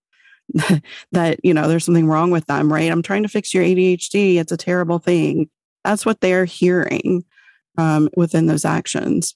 that, 1.11 1.39
you 1.43 1.53
know, 1.53 1.67
there's 1.67 1.85
something 1.85 2.07
wrong 2.07 2.31
with 2.31 2.45
them, 2.47 2.71
right? 2.71 2.91
I'm 2.91 3.01
trying 3.01 3.23
to 3.23 3.29
fix 3.29 3.53
your 3.53 3.63
ADHD. 3.63 4.37
It's 4.37 4.51
a 4.51 4.57
terrible 4.57 4.99
thing. 4.99 5.49
That's 5.83 6.05
what 6.05 6.21
they're 6.21 6.45
hearing 6.45 7.23
um, 7.77 8.09
within 8.15 8.47
those 8.47 8.65
actions. 8.65 9.35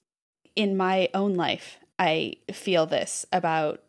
In 0.56 0.78
my 0.78 1.10
own 1.14 1.36
life, 1.36 1.78
I 1.98 2.36
feel 2.52 2.86
this 2.86 3.26
about 3.32 3.82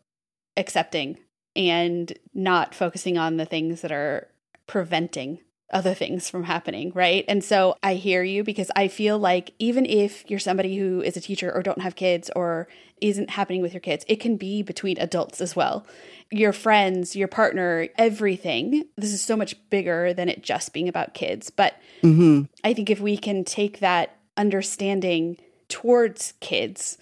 accepting 0.55 1.17
and 1.55 2.13
not 2.33 2.75
focusing 2.75 3.17
on 3.17 3.37
the 3.37 3.45
things 3.45 3.81
that 3.81 3.91
are 3.91 4.27
preventing 4.67 5.39
other 5.73 5.93
things 5.93 6.29
from 6.29 6.43
happening, 6.43 6.91
right? 6.93 7.25
And 7.27 7.43
so 7.43 7.75
I 7.83 7.95
hear 7.95 8.23
you 8.23 8.43
because 8.43 8.71
I 8.75 8.87
feel 8.87 9.19
like 9.19 9.53
even 9.59 9.85
if 9.85 10.29
you're 10.29 10.39
somebody 10.39 10.77
who 10.77 11.01
is 11.01 11.17
a 11.17 11.21
teacher 11.21 11.53
or 11.53 11.61
don't 11.61 11.81
have 11.81 11.95
kids 11.95 12.29
or 12.35 12.67
isn't 13.01 13.31
happening 13.31 13.61
with 13.61 13.73
your 13.73 13.81
kids, 13.81 14.05
it 14.07 14.19
can 14.19 14.37
be 14.37 14.61
between 14.61 14.97
adults 14.99 15.41
as 15.41 15.55
well. 15.55 15.85
Your 16.31 16.53
friends, 16.53 17.15
your 17.15 17.27
partner, 17.27 17.87
everything. 17.97 18.85
This 18.97 19.13
is 19.13 19.21
so 19.21 19.37
much 19.37 19.55
bigger 19.69 20.13
than 20.13 20.29
it 20.29 20.43
just 20.43 20.73
being 20.73 20.89
about 20.89 21.13
kids. 21.13 21.49
But 21.49 21.75
mm-hmm. 22.01 22.43
I 22.63 22.73
think 22.73 22.89
if 22.89 22.99
we 22.99 23.17
can 23.17 23.43
take 23.43 23.79
that 23.79 24.17
understanding 24.35 25.37
towards 25.69 26.33
kids 26.39 26.97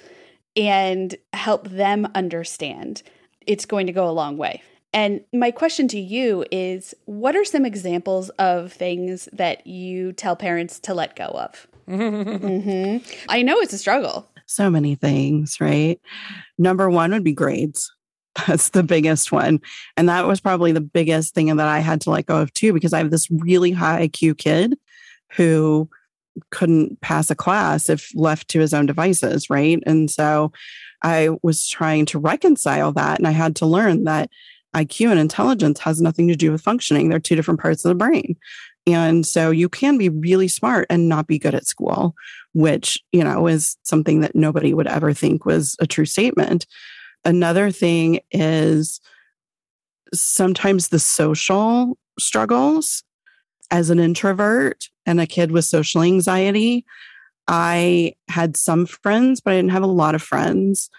and 0.56 1.16
help 1.34 1.70
them 1.70 2.08
understand, 2.16 3.04
it's 3.46 3.66
going 3.66 3.88
to 3.88 3.94
go 3.94 4.10
a 4.10 4.12
long 4.12 4.38
way. 4.38 4.62
And 4.94 5.26
my 5.34 5.52
question 5.52 5.90
to 5.90 6.00
you 6.00 6.46
is 6.52 6.96
what 7.04 7.36
are 7.36 7.44
some 7.44 7.66
examples 7.66 8.30
of 8.32 8.72
things 8.72 9.28
that 9.34 9.68
you 9.68 10.14
tell 10.14 10.38
parents 10.38 10.80
to 10.82 10.94
let 10.94 11.18
go 11.18 11.26
of? 11.26 11.68
mm-hmm. 11.88 13.06
I 13.28 13.42
know 13.42 13.60
it's 13.60 13.74
a 13.74 13.78
struggle. 13.78 14.30
So 14.46 14.70
many 14.70 14.96
things, 14.96 15.60
right? 15.60 16.00
Number 16.58 16.90
one 16.90 17.12
would 17.12 17.24
be 17.24 17.34
grades. 17.34 17.92
That's 18.48 18.70
the 18.70 18.84
biggest 18.84 19.32
one. 19.32 19.62
And 19.98 20.10
that 20.10 20.28
was 20.28 20.42
probably 20.42 20.72
the 20.72 20.82
biggest 20.82 21.34
thing 21.34 21.56
that 21.56 21.68
I 21.68 21.80
had 21.80 22.02
to 22.02 22.12
let 22.12 22.26
go 22.26 22.42
of 22.42 22.54
too, 22.54 22.74
because 22.74 22.94
I 22.94 23.00
have 23.00 23.12
this 23.12 23.30
really 23.32 23.72
high 23.72 24.08
IQ 24.08 24.38
kid 24.38 24.78
who 25.36 25.90
couldn't 26.52 27.00
pass 27.02 27.30
a 27.32 27.36
class 27.36 27.90
if 27.90 28.12
left 28.14 28.50
to 28.50 28.60
his 28.60 28.74
own 28.74 28.86
devices, 28.86 29.50
right? 29.50 29.82
And 29.86 30.12
so 30.12 30.52
I 31.02 31.30
was 31.44 31.68
trying 31.68 32.06
to 32.08 32.20
reconcile 32.20 32.92
that. 32.94 33.20
And 33.20 33.28
I 33.28 33.32
had 33.32 33.56
to 33.58 33.66
learn 33.66 34.04
that 34.04 34.30
IQ 34.76 35.12
and 35.12 35.20
intelligence 35.20 35.80
has 35.80 36.02
nothing 36.02 36.28
to 36.28 36.36
do 36.36 36.52
with 36.52 36.62
functioning. 36.62 37.10
They're 37.10 37.20
two 37.20 37.36
different 37.36 37.62
parts 37.62 37.86
of 37.86 37.90
the 37.90 37.96
brain. 37.96 38.36
And 38.88 39.26
so 39.26 39.50
you 39.50 39.68
can 39.68 39.98
be 39.98 40.10
really 40.10 40.48
smart 40.48 40.86
and 40.90 41.10
not 41.10 41.28
be 41.28 41.40
good 41.40 41.56
at 41.56 41.68
school, 41.68 42.14
which, 42.54 43.02
you 43.12 43.24
know, 43.24 43.48
is 43.48 43.78
something 43.84 44.22
that 44.22 44.36
nobody 44.36 44.74
would 44.74 44.88
ever 44.88 45.14
think 45.14 45.46
was 45.46 45.76
a 45.80 45.88
true 45.88 46.06
statement. 46.06 46.68
Another 47.24 47.72
thing 47.72 48.20
is 48.32 49.02
sometimes 50.14 50.90
the 50.90 51.00
social 51.00 51.98
struggles 52.20 53.04
as 53.72 53.90
an 53.90 54.00
introvert 54.00 54.90
and 55.08 55.20
a 55.20 55.26
kid 55.26 55.52
with 55.52 55.66
social 55.66 56.04
anxiety. 56.04 56.86
I 57.48 58.14
had 58.28 58.56
some 58.56 58.86
friends, 58.86 59.42
but 59.42 59.54
I 59.54 59.56
didn't 59.58 59.72
have 59.72 59.84
a 59.84 59.88
lot 59.88 60.14
of 60.14 60.22
friends. 60.22 60.90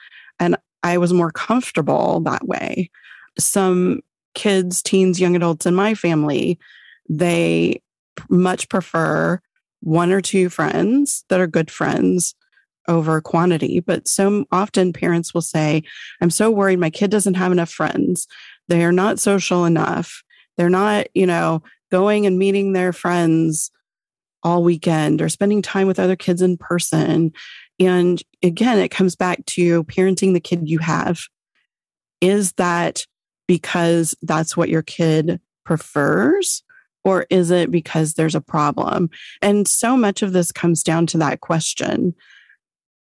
And 0.41 0.57
I 0.83 0.99
was 0.99 1.13
more 1.13 1.31
comfortable 1.31 2.21
that 2.21 2.47
way 2.47 2.91
some 3.39 4.01
kids, 4.35 4.83
teens, 4.83 5.21
young 5.21 5.37
adults 5.37 5.67
in 5.67 5.75
my 5.75 5.95
family, 5.95 6.59
they 7.09 7.83
much 8.29 8.69
prefer 8.69 9.41
one 9.81 10.13
or 10.13 10.21
two 10.21 10.49
friends 10.49 11.25
that 11.29 11.41
are 11.41 11.47
good 11.47 11.71
friends 11.71 12.35
over 12.89 13.21
quantity. 13.21 13.81
But 13.81 14.09
so 14.09 14.45
often 14.53 14.93
parents 14.93 15.35
will 15.35 15.43
say, 15.43 15.83
I'm 16.21 16.31
so 16.31 16.51
worried 16.51 16.79
my 16.79 16.91
kid 16.91 17.11
doesn't 17.11 17.35
have 17.35 17.53
enough 17.53 17.71
friends. 17.71 18.27
They 18.69 18.85
are 18.85 18.93
not 18.93 19.19
social 19.19 19.65
enough. 19.65 20.23
They're 20.57 20.71
not, 20.71 21.07
you 21.15 21.27
know, 21.27 21.63
going 21.91 22.27
and 22.27 22.39
meeting 22.39 22.73
their 22.73 22.93
friends 22.93 23.71
all 24.43 24.63
weekend 24.63 25.21
or 25.21 25.29
spending 25.29 25.63
time 25.63 25.87
with 25.87 25.99
other 25.99 26.17
kids 26.17 26.43
in 26.43 26.57
person. 26.57 27.33
And 27.79 28.23
again, 28.43 28.79
it 28.79 28.91
comes 28.91 29.17
back 29.17 29.45
to 29.47 29.85
parenting 29.85 30.33
the 30.33 30.41
kid 30.41 30.69
you 30.69 30.79
have. 30.79 31.21
Is 32.21 32.53
that 32.53 33.07
because 33.47 34.15
that's 34.23 34.57
what 34.57 34.69
your 34.69 34.83
kid 34.83 35.41
prefers? 35.65 36.63
Or 37.07 37.25
is 37.31 37.53
it 37.53 37.71
because 37.71 38.15
there's 38.15 38.35
a 38.35 38.41
problem? 38.41 39.11
And 39.41 39.69
so 39.69 39.97
much 39.97 40.23
of 40.23 40.33
this 40.33 40.51
comes 40.51 40.83
down 40.83 41.07
to 41.07 41.19
that 41.19 41.41
question 41.41 42.15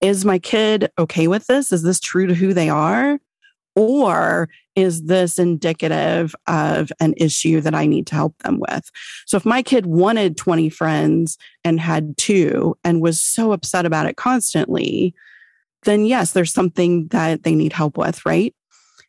Is 0.00 0.24
my 0.24 0.38
kid 0.38 0.92
okay 0.96 1.26
with 1.26 1.48
this? 1.48 1.72
Is 1.72 1.82
this 1.82 1.98
true 1.98 2.28
to 2.28 2.34
who 2.34 2.54
they 2.54 2.68
are? 2.68 3.18
Or 3.74 4.48
is 4.76 5.02
this 5.02 5.40
indicative 5.40 6.36
of 6.46 6.92
an 7.00 7.14
issue 7.16 7.60
that 7.60 7.74
I 7.74 7.86
need 7.86 8.06
to 8.06 8.14
help 8.14 8.38
them 8.38 8.60
with? 8.60 8.88
So, 9.26 9.36
if 9.38 9.44
my 9.44 9.60
kid 9.60 9.86
wanted 9.86 10.36
20 10.36 10.68
friends 10.70 11.36
and 11.64 11.80
had 11.80 12.16
two 12.16 12.78
and 12.84 13.02
was 13.02 13.20
so 13.20 13.50
upset 13.50 13.86
about 13.86 14.06
it 14.06 14.16
constantly, 14.16 15.14
then 15.82 16.06
yes, 16.06 16.32
there's 16.32 16.52
something 16.52 17.08
that 17.08 17.42
they 17.42 17.56
need 17.56 17.72
help 17.72 17.98
with, 17.98 18.24
right? 18.24 18.54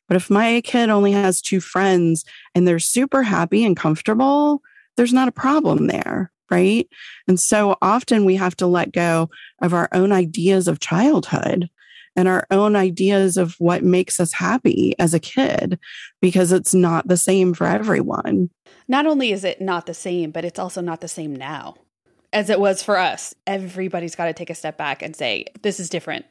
But 0.08 0.18
if 0.18 0.32
my 0.32 0.62
kid 0.62 0.90
only 0.90 1.12
has 1.12 1.40
two 1.40 1.60
friends 1.60 2.26
and 2.56 2.68
they're 2.68 2.80
super 2.80 3.22
happy 3.22 3.64
and 3.64 3.78
comfortable, 3.78 4.64
there's 4.98 5.14
not 5.14 5.28
a 5.28 5.34
problem 5.34 5.88
there. 5.88 6.32
Right. 6.50 6.88
And 7.28 7.38
so 7.40 7.78
often 7.82 8.24
we 8.24 8.36
have 8.36 8.56
to 8.58 8.68
let 8.68 8.94
go 8.94 9.30
of 9.62 9.74
our 9.74 9.90
own 9.92 10.14
ideas 10.14 10.70
of 10.70 10.80
childhood 10.80 11.70
and 12.16 12.28
our 12.28 12.48
own 12.50 12.76
ideas 12.76 13.36
of 13.36 13.56
what 13.60 13.84
makes 13.84 14.20
us 14.20 14.32
happy 14.32 14.96
as 14.98 15.14
a 15.14 15.20
kid 15.20 15.78
because 16.22 16.54
it's 16.54 16.74
not 16.74 17.08
the 17.08 17.18
same 17.18 17.54
for 17.54 17.68
everyone. 17.68 18.50
Not 18.88 19.06
only 19.06 19.34
is 19.34 19.44
it 19.44 19.60
not 19.60 19.88
the 19.88 19.94
same, 19.94 20.32
but 20.32 20.46
it's 20.46 20.58
also 20.58 20.80
not 20.80 21.02
the 21.02 21.10
same 21.10 21.36
now 21.36 21.76
as 22.32 22.50
it 22.50 22.62
was 22.62 22.82
for 22.82 22.98
us. 22.98 23.36
Everybody's 23.46 24.16
got 24.16 24.26
to 24.26 24.34
take 24.34 24.50
a 24.50 24.56
step 24.56 24.78
back 24.78 25.02
and 25.02 25.16
say, 25.18 25.46
this 25.62 25.82
is 25.82 25.90
different. 25.90 26.26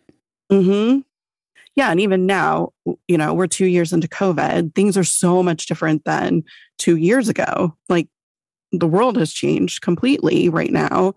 Mm-hmm 0.50 1.00
yeah, 1.76 1.90
and 1.90 2.00
even 2.00 2.24
now, 2.24 2.72
you 3.06 3.18
know, 3.18 3.34
we're 3.34 3.46
two 3.46 3.66
years 3.66 3.92
into 3.92 4.08
COVID. 4.08 4.74
Things 4.74 4.96
are 4.96 5.04
so 5.04 5.42
much 5.42 5.66
different 5.66 6.04
than 6.04 6.42
two 6.78 6.96
years 6.96 7.28
ago. 7.28 7.76
Like 7.90 8.08
the 8.80 8.86
world 8.86 9.16
has 9.16 9.32
changed 9.32 9.82
completely 9.82 10.48
right 10.48 10.72
now. 10.72 11.14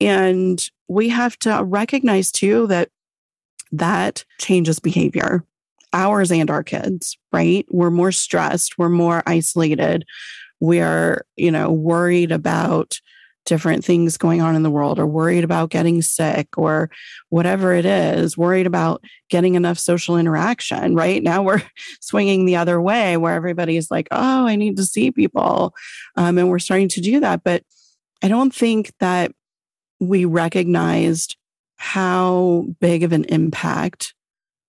And 0.00 0.64
we 0.88 1.08
have 1.08 1.38
to 1.40 1.62
recognize 1.64 2.30
too 2.30 2.66
that 2.68 2.90
that 3.72 4.24
changes 4.38 4.78
behavior, 4.78 5.44
ours 5.92 6.30
and 6.30 6.50
our 6.50 6.62
kids, 6.62 7.16
right? 7.32 7.66
We're 7.70 7.90
more 7.90 8.12
stressed, 8.12 8.78
we're 8.78 8.88
more 8.88 9.22
isolated, 9.26 10.04
we're, 10.60 11.24
you 11.36 11.50
know, 11.50 11.70
worried 11.70 12.32
about 12.32 13.00
different 13.44 13.84
things 13.84 14.16
going 14.16 14.40
on 14.40 14.56
in 14.56 14.62
the 14.62 14.70
world 14.70 14.98
or 14.98 15.06
worried 15.06 15.44
about 15.44 15.70
getting 15.70 16.02
sick 16.02 16.48
or 16.56 16.90
whatever 17.28 17.72
it 17.72 17.84
is, 17.84 18.36
worried 18.36 18.66
about 18.66 19.02
getting 19.28 19.54
enough 19.54 19.78
social 19.78 20.16
interaction. 20.16 20.94
Right 20.94 21.22
now, 21.22 21.42
we're 21.42 21.62
swinging 22.00 22.44
the 22.44 22.56
other 22.56 22.80
way 22.80 23.16
where 23.16 23.34
everybody's 23.34 23.90
like, 23.90 24.08
oh, 24.10 24.46
I 24.46 24.56
need 24.56 24.76
to 24.76 24.84
see 24.84 25.10
people. 25.10 25.74
Um, 26.16 26.38
and 26.38 26.48
we're 26.48 26.58
starting 26.58 26.88
to 26.90 27.00
do 27.00 27.20
that. 27.20 27.42
But 27.44 27.62
I 28.22 28.28
don't 28.28 28.54
think 28.54 28.92
that 29.00 29.32
we 30.00 30.24
recognized 30.24 31.36
how 31.76 32.66
big 32.80 33.02
of 33.02 33.12
an 33.12 33.24
impact 33.24 34.14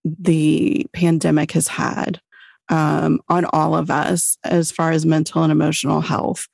the 0.03 0.85
pandemic 0.93 1.51
has 1.51 1.67
had 1.67 2.19
um, 2.69 3.19
on 3.29 3.45
all 3.45 3.75
of 3.75 3.89
us 3.89 4.38
as 4.43 4.71
far 4.71 4.91
as 4.91 5.05
mental 5.05 5.43
and 5.43 5.51
emotional 5.51 6.01
health. 6.01 6.47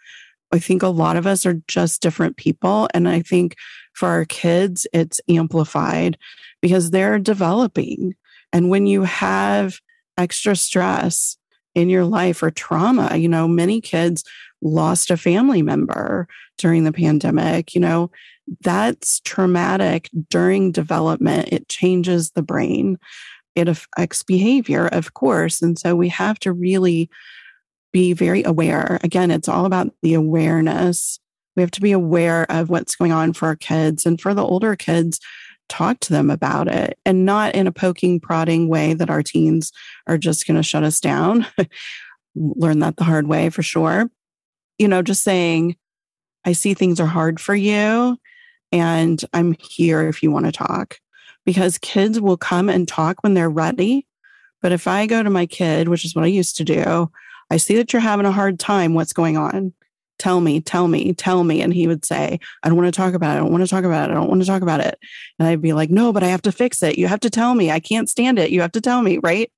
I 0.52 0.60
think 0.60 0.84
a 0.84 0.88
lot 0.88 1.16
of 1.16 1.26
us 1.26 1.46
are 1.46 1.62
just 1.68 2.02
different 2.02 2.38
people. 2.38 2.90
And 2.94 3.08
I 3.08 3.22
think 3.22 3.56
for 3.94 4.10
our 4.10 4.26
kids, 4.26 4.88
it's 4.94 5.22
amplified 5.30 6.18
because 6.62 6.92
they're 6.92 7.20
developing. 7.20 8.16
And 8.54 8.70
when 8.70 8.86
you 8.86 9.04
have 9.04 9.80
extra 10.18 10.56
stress 10.56 11.38
in 11.74 11.90
your 11.90 12.06
life 12.06 12.44
or 12.44 12.52
trauma, 12.52 13.16
you 13.16 13.30
know, 13.30 13.48
many 13.48 13.82
kids 13.82 14.24
lost 14.62 15.10
a 15.10 15.18
family 15.18 15.62
member 15.62 16.28
during 16.58 16.84
the 16.84 16.92
pandemic, 16.92 17.74
you 17.74 17.82
know, 17.82 18.12
that's 18.62 19.22
traumatic 19.22 20.10
during 20.30 20.72
development. 20.72 21.50
It 21.52 21.70
changes 21.70 22.32
the 22.32 22.44
brain 22.44 22.98
it 23.56 23.68
affects 23.68 24.24
behavior, 24.24 24.88
of 24.88 25.14
course. 25.14 25.62
And 25.62 25.78
so 25.78 25.96
we 25.96 26.10
have 26.10 26.40
to 26.40 26.52
really 26.52 27.10
be 27.92 28.14
very 28.14 28.44
aware. 28.44 29.00
Again, 29.04 29.32
it's 29.32 29.50
all 29.50 29.66
about 29.66 29.94
the 30.02 30.14
awareness. 30.14 31.20
We 31.56 31.62
have 31.62 31.72
to 31.72 31.82
be 31.82 31.92
aware 31.92 32.50
of 32.50 32.70
what's 32.70 32.96
going 32.96 33.12
on 33.12 33.34
for 33.34 33.48
our 33.48 33.56
kids 33.56 34.06
and 34.06 34.20
for 34.20 34.34
the 34.34 34.46
older 34.46 34.76
kids, 34.76 35.20
talk 35.68 36.00
to 36.02 36.14
them 36.14 36.30
about 36.30 36.68
it 36.68 36.98
and 37.06 37.26
not 37.26 37.56
in 37.56 37.68
a 37.68 37.72
poking, 37.72 38.20
prodding 38.20 38.68
way 38.68 38.94
that 38.94 39.10
our 39.10 39.24
teens 39.24 39.72
are 40.08 40.18
just 40.18 40.46
going 40.46 40.58
to 40.58 40.64
shut 40.64 40.84
us 40.84 41.00
down. 41.00 41.46
Learn 42.36 42.80
that 42.80 42.98
the 42.98 43.04
hard 43.04 43.28
way 43.28 43.50
for 43.50 43.64
sure. 43.64 44.10
You 44.78 44.88
know, 44.88 45.02
just 45.02 45.24
saying, 45.24 45.76
I 46.46 46.54
see 46.54 46.74
things 46.74 47.00
are 47.00 47.06
hard 47.06 47.40
for 47.40 47.56
you 47.56 48.18
and 48.72 49.24
I'm 49.34 49.56
here 49.60 50.08
if 50.08 50.24
you 50.24 50.32
want 50.32 50.46
to 50.46 50.52
talk 50.52 50.98
because 51.46 51.78
kids 51.78 52.20
will 52.20 52.38
come 52.38 52.70
and 52.70 52.88
talk 52.88 53.22
when 53.22 53.34
they're 53.34 53.50
ready. 53.50 54.08
But 54.62 54.72
if 54.72 54.88
I 54.88 55.06
go 55.06 55.24
to 55.24 55.30
my 55.30 55.46
kid, 55.46 55.88
which 55.88 56.06
is 56.06 56.16
what 56.16 56.24
I 56.24 56.28
used 56.28 56.58
to 56.58 56.64
do, 56.64 57.12
I 57.52 57.58
see 57.58 57.76
that 57.76 57.92
you're 57.92 58.02
having 58.02 58.26
a 58.26 58.32
hard 58.32 58.60
time. 58.60 58.94
What's 58.94 59.12
going 59.12 59.36
on? 59.36 59.74
Tell 60.18 60.40
me, 60.40 60.62
tell 60.62 60.88
me, 60.88 61.14
tell 61.14 61.44
me. 61.44 61.62
And 61.62 61.74
he 61.74 61.86
would 61.86 62.06
say, 62.06 62.40
I 62.64 62.70
don't 62.70 62.78
want 62.78 62.88
to 62.88 62.98
talk 62.98 63.14
about 63.14 63.36
it. 63.36 63.40
I 63.40 63.42
don't 63.42 63.52
want 63.52 63.62
to 63.64 63.70
talk 63.70 63.84
about 63.84 64.10
it. 64.10 64.14
I 64.14 64.16
don't 64.16 64.30
want 64.30 64.42
to 64.42 64.48
talk 64.48 64.62
about 64.62 64.80
it. 64.80 64.98
And 65.38 65.48
I'd 65.50 65.62
be 65.62 65.74
like, 65.74 65.90
no, 65.90 66.14
but 66.14 66.24
I 66.24 66.28
have 66.28 66.44
to 66.44 66.52
fix 66.54 66.82
it. 66.82 66.98
You 66.98 67.08
have 67.08 67.20
to 67.20 67.30
tell 67.30 67.54
me. 67.54 67.70
I 67.70 67.82
can't 67.82 68.10
stand 68.10 68.40
it. 68.40 68.52
You 68.52 68.62
have 68.62 68.72
to 68.72 68.82
tell 68.82 69.02
me. 69.02 69.18
Right. 69.18 69.52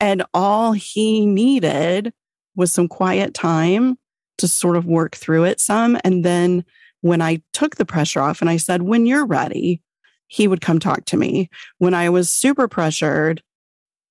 And 0.00 0.24
all 0.32 0.72
he 0.72 1.26
needed 1.26 2.14
was 2.56 2.72
some 2.72 2.88
quiet 2.88 3.34
time 3.34 3.98
to 4.38 4.48
sort 4.48 4.76
of 4.76 4.86
work 4.86 5.14
through 5.14 5.44
it 5.44 5.60
some. 5.60 5.98
And 6.02 6.24
then 6.24 6.64
when 7.02 7.20
I 7.20 7.42
took 7.52 7.76
the 7.76 7.84
pressure 7.84 8.20
off 8.20 8.40
and 8.40 8.48
I 8.48 8.56
said, 8.56 8.80
when 8.80 9.04
you're 9.04 9.26
ready, 9.26 9.82
he 10.28 10.48
would 10.48 10.62
come 10.62 10.78
talk 10.78 11.04
to 11.06 11.18
me. 11.18 11.50
When 11.76 11.92
I 11.92 12.08
was 12.08 12.30
super 12.30 12.66
pressured, 12.66 13.42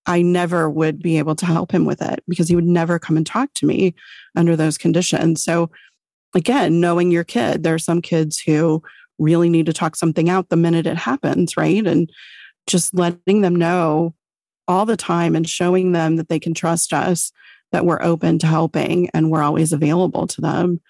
I 0.09 0.23
never 0.23 0.67
would 0.67 1.03
be 1.03 1.19
able 1.19 1.35
to 1.35 1.45
help 1.45 1.71
him 1.71 1.85
with 1.85 2.01
it 2.01 2.23
because 2.27 2.49
he 2.49 2.55
would 2.55 2.65
never 2.65 2.97
come 2.97 3.15
and 3.15 3.25
talk 3.25 3.53
to 3.53 3.67
me 3.67 3.93
under 4.35 4.55
those 4.55 4.75
conditions. 4.75 5.43
So, 5.43 5.69
again, 6.33 6.81
knowing 6.81 7.11
your 7.11 7.23
kid, 7.23 7.61
there 7.61 7.75
are 7.75 7.79
some 7.79 8.01
kids 8.01 8.39
who 8.39 8.81
really 9.19 9.49
need 9.49 9.67
to 9.67 9.73
talk 9.73 9.95
something 9.95 10.27
out 10.27 10.49
the 10.49 10.55
minute 10.55 10.87
it 10.87 10.97
happens, 10.97 11.55
right? 11.55 11.85
And 11.85 12.11
just 12.65 12.95
letting 12.95 13.41
them 13.41 13.55
know 13.55 14.15
all 14.67 14.87
the 14.87 14.97
time 14.97 15.35
and 15.35 15.47
showing 15.47 15.91
them 15.91 16.15
that 16.15 16.27
they 16.27 16.39
can 16.39 16.55
trust 16.55 16.91
us, 16.91 17.31
that 17.71 17.85
we're 17.85 18.01
open 18.01 18.39
to 18.39 18.47
helping 18.47 19.09
and 19.13 19.29
we're 19.29 19.43
always 19.43 19.71
available 19.71 20.25
to 20.25 20.41
them 20.41 20.81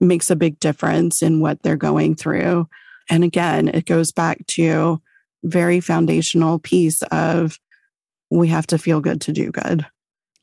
makes 0.00 0.30
a 0.30 0.36
big 0.36 0.58
difference 0.58 1.22
in 1.22 1.40
what 1.40 1.62
they're 1.62 1.76
going 1.76 2.16
through. 2.16 2.68
And 3.08 3.22
again, 3.22 3.68
it 3.68 3.86
goes 3.86 4.10
back 4.10 4.44
to 4.48 5.00
very 5.44 5.78
foundational 5.78 6.58
piece 6.58 7.02
of 7.12 7.60
we 8.34 8.48
have 8.48 8.66
to 8.68 8.78
feel 8.78 9.00
good 9.00 9.20
to 9.22 9.32
do 9.32 9.50
good. 9.50 9.86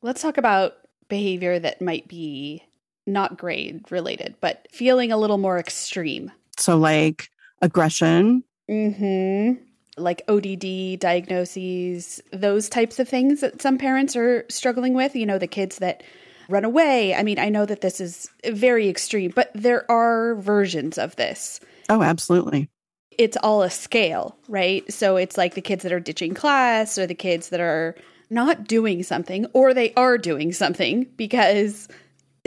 Let's 0.02 0.22
talk 0.22 0.38
about 0.38 0.74
behavior 1.10 1.60
that 1.60 1.82
might 1.82 2.08
be 2.08 2.64
not 3.06 3.38
grade 3.38 3.92
related, 3.92 4.36
but 4.40 4.68
feeling 4.72 5.12
a 5.12 5.18
little 5.18 5.38
more 5.38 5.60
extreme. 5.60 6.32
So 6.58 6.78
like 6.78 7.30
aggression. 7.62 8.44
Mm-hmm. 8.70 9.64
Like 9.98 10.22
ODD 10.30 11.00
diagnoses, 11.00 12.22
those 12.32 12.70
types 12.70 12.98
of 12.98 13.10
things 13.10 13.42
that 13.42 13.62
some 13.62 13.78
parents 13.78 14.16
are 14.16 14.46
struggling 14.50 14.94
with. 14.94 15.16
You 15.16 15.26
know, 15.26 15.38
the 15.38 15.48
kids 15.48 15.80
that 15.80 16.02
run 16.48 16.64
away. 16.64 17.14
I 17.14 17.24
mean, 17.24 17.40
I 17.40 17.50
know 17.50 17.66
that 17.66 17.82
this 17.82 18.00
is 18.00 18.30
very 18.46 18.88
extreme, 18.88 19.32
but 19.36 19.52
there 19.54 19.90
are 19.92 20.36
versions 20.36 20.98
of 20.98 21.18
this. 21.18 21.60
Oh, 21.90 22.02
absolutely. 22.02 22.70
It's 23.18 23.38
all 23.38 23.64
a 23.64 23.70
scale, 23.70 24.38
right? 24.48 24.90
So 24.92 25.18
it's 25.18 25.38
like 25.38 25.56
the 25.56 25.62
kids 25.62 25.84
that 25.84 25.92
are 25.92 26.00
ditching 26.00 26.34
class 26.34 26.98
or 26.98 27.06
the 27.06 27.16
kids 27.16 27.50
that 27.50 27.60
are 27.60 27.96
not 28.30 28.68
doing 28.68 29.04
something 29.04 29.46
or 29.54 29.74
they 29.74 29.94
are 29.96 30.18
doing 30.18 30.54
something 30.54 31.08
because 31.18 31.88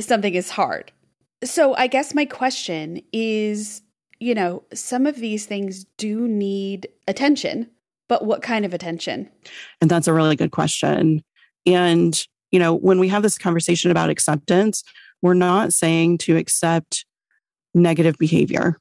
something 0.00 0.34
is 0.34 0.50
hard. 0.50 0.90
So 1.44 1.74
I 1.76 1.86
guess 1.86 2.14
my 2.14 2.24
question 2.24 3.02
is 3.12 3.82
you 4.20 4.34
know, 4.34 4.62
some 4.72 5.06
of 5.06 5.16
these 5.16 5.46
things 5.46 5.84
do 5.98 6.26
need 6.26 6.88
attention, 7.08 7.68
but 8.08 8.24
what 8.24 8.42
kind 8.42 8.64
of 8.64 8.72
attention? 8.72 9.28
And 9.80 9.90
that's 9.90 10.08
a 10.08 10.14
really 10.14 10.36
good 10.36 10.50
question. 10.50 11.22
And, 11.66 12.26
you 12.50 12.58
know, 12.58 12.74
when 12.74 12.98
we 12.98 13.08
have 13.08 13.22
this 13.22 13.38
conversation 13.38 13.90
about 13.90 14.10
acceptance, 14.10 14.82
we're 15.20 15.34
not 15.34 15.72
saying 15.72 16.18
to 16.18 16.36
accept 16.36 17.04
negative 17.74 18.16
behavior. 18.18 18.78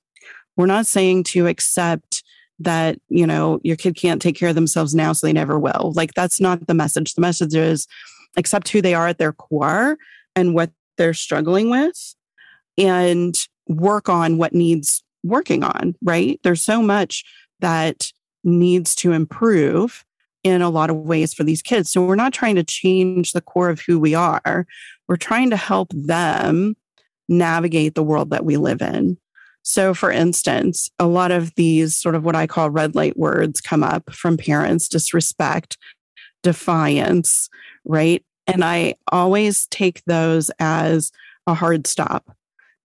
We're 0.58 0.66
not 0.66 0.86
saying 0.86 1.24
to 1.26 1.48
accept 1.48 2.24
that, 2.60 3.00
you 3.10 3.26
know, 3.26 3.60
your 3.64 3.76
kid 3.76 3.96
can't 3.96 4.22
take 4.22 4.36
care 4.36 4.50
of 4.50 4.56
themselves 4.56 4.94
now, 4.94 5.14
so 5.14 5.26
they 5.26 5.34
never 5.34 5.60
will. 5.60 5.94
Like, 5.96 6.14
that's 6.14 6.40
not 6.40 6.68
the 6.68 6.74
message. 6.74 7.14
The 7.14 7.22
message 7.22 7.56
is 7.56 7.88
accept 8.38 8.70
who 8.70 8.82
they 8.82 8.94
are 8.94 9.08
at 9.08 9.18
their 9.18 9.34
core 9.34 9.98
and 10.36 10.54
what 10.54 10.72
they're 10.98 11.14
struggling 11.14 11.70
with 11.70 12.16
and 12.78 13.36
work 13.68 14.10
on 14.10 14.38
what 14.38 14.54
needs 14.54 15.04
working 15.24 15.64
on, 15.64 15.96
right? 16.04 16.40
There's 16.44 16.62
so 16.62 16.82
much 16.82 17.24
that 17.60 18.12
needs 18.44 18.94
to 18.96 19.14
improve 19.14 20.04
in 20.44 20.62
a 20.62 20.70
lot 20.70 20.90
of 20.90 20.98
ways 20.98 21.34
for 21.34 21.44
these 21.44 21.62
kids. 21.62 21.90
So 21.92 22.04
we're 22.06 22.16
not 22.16 22.34
trying 22.34 22.56
to 22.56 22.64
change 22.64 23.32
the 23.32 23.42
core 23.42 23.70
of 23.70 23.80
who 23.80 23.98
we 23.98 24.14
are. 24.14 24.68
We're 25.08 25.16
trying 25.16 25.50
to 25.52 25.56
help 25.56 25.90
them 25.94 26.76
navigate 27.30 27.96
the 27.96 28.04
world 28.04 28.32
that 28.32 28.44
we 28.44 28.58
live 28.58 28.82
in. 28.82 29.18
So, 29.64 29.94
for 29.94 30.12
instance, 30.12 30.92
a 31.00 31.08
lot 31.08 31.32
of 31.32 31.56
these 31.56 31.96
sort 31.96 32.16
of 32.16 32.24
what 32.26 32.36
I 32.36 32.48
call 32.48 32.70
red 32.70 32.96
light 32.96 33.18
words 33.18 33.62
come 33.62 33.82
up 33.82 34.14
from 34.14 34.36
parents 34.38 34.90
disrespect, 34.90 35.78
defiance, 36.44 37.50
right? 37.86 38.24
And 38.46 38.64
I 38.64 38.96
always 39.12 39.66
take 39.68 40.04
those 40.04 40.52
as 40.60 41.12
a 41.48 41.54
hard 41.54 41.88
stop. 41.88 42.36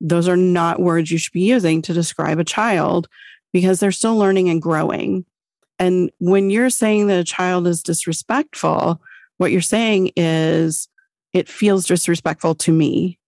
Those 0.00 0.28
are 0.28 0.36
not 0.36 0.80
words 0.80 1.10
you 1.10 1.18
should 1.18 1.32
be 1.32 1.40
using 1.40 1.82
to 1.82 1.92
describe 1.92 2.38
a 2.38 2.44
child 2.44 3.08
because 3.52 3.80
they're 3.80 3.90
still 3.90 4.16
learning 4.16 4.48
and 4.48 4.62
growing. 4.62 5.24
And 5.80 6.10
when 6.18 6.48
you're 6.50 6.70
saying 6.70 7.08
that 7.08 7.18
a 7.18 7.24
child 7.24 7.66
is 7.66 7.82
disrespectful, 7.82 9.00
what 9.38 9.50
you're 9.50 9.60
saying 9.60 10.12
is 10.16 10.88
it 11.32 11.48
feels 11.48 11.86
disrespectful 11.86 12.54
to 12.56 12.72
me 12.72 13.18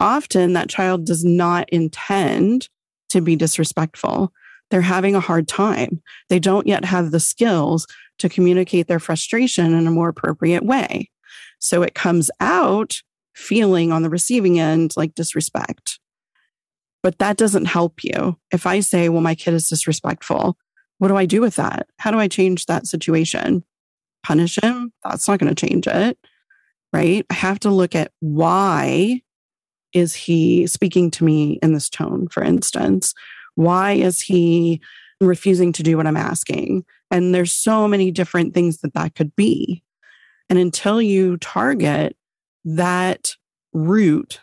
often 0.00 0.52
that 0.52 0.68
child 0.68 1.04
does 1.06 1.24
not 1.24 1.68
intend 1.70 2.68
to 3.10 3.20
be 3.20 3.36
disrespectful. 3.36 4.32
They're 4.70 4.82
having 4.82 5.14
a 5.14 5.20
hard 5.20 5.48
time. 5.48 6.02
They 6.28 6.38
don't 6.38 6.66
yet 6.66 6.84
have 6.84 7.10
the 7.10 7.20
skills 7.20 7.86
to 8.18 8.28
communicate 8.28 8.88
their 8.88 8.98
frustration 8.98 9.74
in 9.74 9.86
a 9.86 9.92
more 9.92 10.08
appropriate 10.08 10.64
way. 10.64 11.10
So 11.58 11.82
it 11.82 11.94
comes 11.94 12.30
out 12.40 13.02
feeling 13.34 13.92
on 13.92 14.02
the 14.02 14.10
receiving 14.10 14.58
end 14.58 14.94
like 14.96 15.14
disrespect. 15.14 15.98
But 17.02 17.18
that 17.18 17.36
doesn't 17.36 17.66
help 17.66 18.02
you. 18.02 18.36
If 18.50 18.66
I 18.66 18.80
say, 18.80 19.08
well, 19.08 19.20
my 19.20 19.34
kid 19.34 19.54
is 19.54 19.68
disrespectful, 19.68 20.56
what 20.98 21.08
do 21.08 21.16
I 21.16 21.26
do 21.26 21.40
with 21.40 21.56
that? 21.56 21.88
How 21.98 22.10
do 22.10 22.18
I 22.18 22.26
change 22.26 22.66
that 22.66 22.86
situation? 22.86 23.62
Punish 24.24 24.58
him? 24.60 24.92
That's 25.04 25.28
not 25.28 25.38
going 25.38 25.54
to 25.54 25.66
change 25.66 25.86
it. 25.86 26.18
Right? 26.92 27.24
I 27.30 27.34
have 27.34 27.60
to 27.60 27.70
look 27.70 27.94
at 27.94 28.12
why 28.20 29.20
is 29.96 30.12
he 30.14 30.66
speaking 30.66 31.10
to 31.10 31.24
me 31.24 31.58
in 31.62 31.72
this 31.72 31.88
tone, 31.88 32.28
for 32.28 32.44
instance? 32.44 33.14
Why 33.54 33.92
is 33.92 34.20
he 34.20 34.82
refusing 35.22 35.72
to 35.72 35.82
do 35.82 35.96
what 35.96 36.06
I'm 36.06 36.18
asking? 36.18 36.84
And 37.10 37.34
there's 37.34 37.54
so 37.54 37.88
many 37.88 38.10
different 38.10 38.52
things 38.52 38.82
that 38.82 38.92
that 38.92 39.14
could 39.14 39.34
be. 39.36 39.82
And 40.50 40.58
until 40.58 41.00
you 41.00 41.38
target 41.38 42.14
that 42.66 43.34
root 43.72 44.38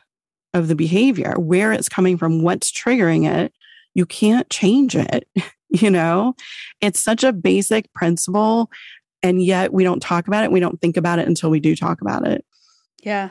of 0.56 0.70
the 0.70 0.76
behavior, 0.76 1.36
where 1.38 1.72
it's 1.72 1.88
coming 1.88 2.18
from, 2.18 2.42
what's 2.42 2.72
triggering 2.72 3.32
it, 3.32 3.54
you 3.94 4.08
can't 4.08 4.50
change 4.50 4.96
it. 4.96 5.28
you 5.70 5.92
know, 5.92 6.34
it's 6.82 7.00
such 7.00 7.24
a 7.24 7.32
basic 7.32 7.94
principle. 7.94 8.72
And 9.22 9.40
yet 9.44 9.72
we 9.72 9.84
don't 9.84 10.02
talk 10.02 10.28
about 10.28 10.44
it. 10.44 10.52
We 10.52 10.60
don't 10.60 10.82
think 10.82 10.98
about 10.98 11.20
it 11.20 11.28
until 11.28 11.52
we 11.52 11.60
do 11.60 11.76
talk 11.76 12.02
about 12.02 12.26
it. 12.26 12.44
Yeah, 13.04 13.30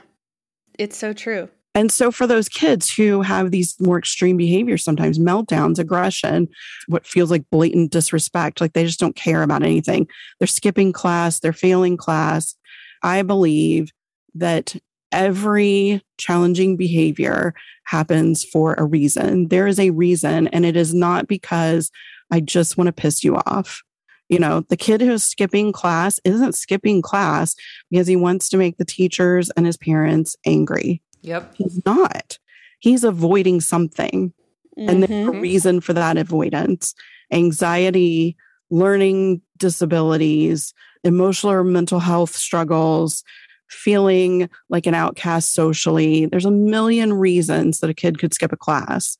it's 0.78 0.96
so 0.96 1.12
true. 1.12 1.48
And 1.74 1.90
so, 1.90 2.10
for 2.10 2.26
those 2.26 2.48
kids 2.48 2.94
who 2.94 3.22
have 3.22 3.50
these 3.50 3.74
more 3.80 3.98
extreme 3.98 4.36
behaviors, 4.36 4.84
sometimes 4.84 5.18
meltdowns, 5.18 5.78
aggression, 5.78 6.48
what 6.86 7.06
feels 7.06 7.30
like 7.30 7.48
blatant 7.50 7.92
disrespect, 7.92 8.60
like 8.60 8.74
they 8.74 8.84
just 8.84 9.00
don't 9.00 9.16
care 9.16 9.42
about 9.42 9.62
anything, 9.62 10.06
they're 10.38 10.46
skipping 10.46 10.92
class, 10.92 11.40
they're 11.40 11.52
failing 11.52 11.96
class. 11.96 12.54
I 13.02 13.22
believe 13.22 13.90
that 14.34 14.76
every 15.12 16.02
challenging 16.18 16.76
behavior 16.76 17.54
happens 17.84 18.44
for 18.44 18.74
a 18.74 18.84
reason. 18.84 19.48
There 19.48 19.66
is 19.66 19.78
a 19.78 19.90
reason, 19.90 20.48
and 20.48 20.66
it 20.66 20.76
is 20.76 20.92
not 20.92 21.26
because 21.26 21.90
I 22.30 22.40
just 22.40 22.76
want 22.76 22.88
to 22.88 22.92
piss 22.92 23.24
you 23.24 23.36
off. 23.46 23.82
You 24.28 24.38
know, 24.38 24.64
the 24.68 24.76
kid 24.76 25.00
who's 25.00 25.24
skipping 25.24 25.72
class 25.72 26.18
isn't 26.24 26.54
skipping 26.54 27.02
class 27.02 27.54
because 27.90 28.06
he 28.06 28.16
wants 28.16 28.48
to 28.50 28.56
make 28.56 28.78
the 28.78 28.84
teachers 28.84 29.50
and 29.50 29.66
his 29.66 29.76
parents 29.76 30.36
angry. 30.46 31.02
Yep. 31.22 31.54
He's 31.56 31.80
not. 31.84 32.38
He's 32.78 33.04
avoiding 33.04 33.60
something. 33.60 34.32
Mm-hmm. 34.78 34.88
And 34.88 35.02
there's 35.02 35.28
a 35.28 35.40
reason 35.40 35.80
for 35.80 35.92
that 35.92 36.16
avoidance 36.16 36.94
anxiety, 37.32 38.36
learning 38.70 39.40
disabilities, 39.56 40.74
emotional 41.02 41.52
or 41.52 41.64
mental 41.64 41.98
health 41.98 42.36
struggles, 42.36 43.24
feeling 43.68 44.50
like 44.68 44.86
an 44.86 44.94
outcast 44.94 45.54
socially. 45.54 46.26
There's 46.26 46.44
a 46.44 46.50
million 46.50 47.12
reasons 47.12 47.80
that 47.80 47.90
a 47.90 47.94
kid 47.94 48.18
could 48.18 48.34
skip 48.34 48.52
a 48.52 48.56
class. 48.56 49.16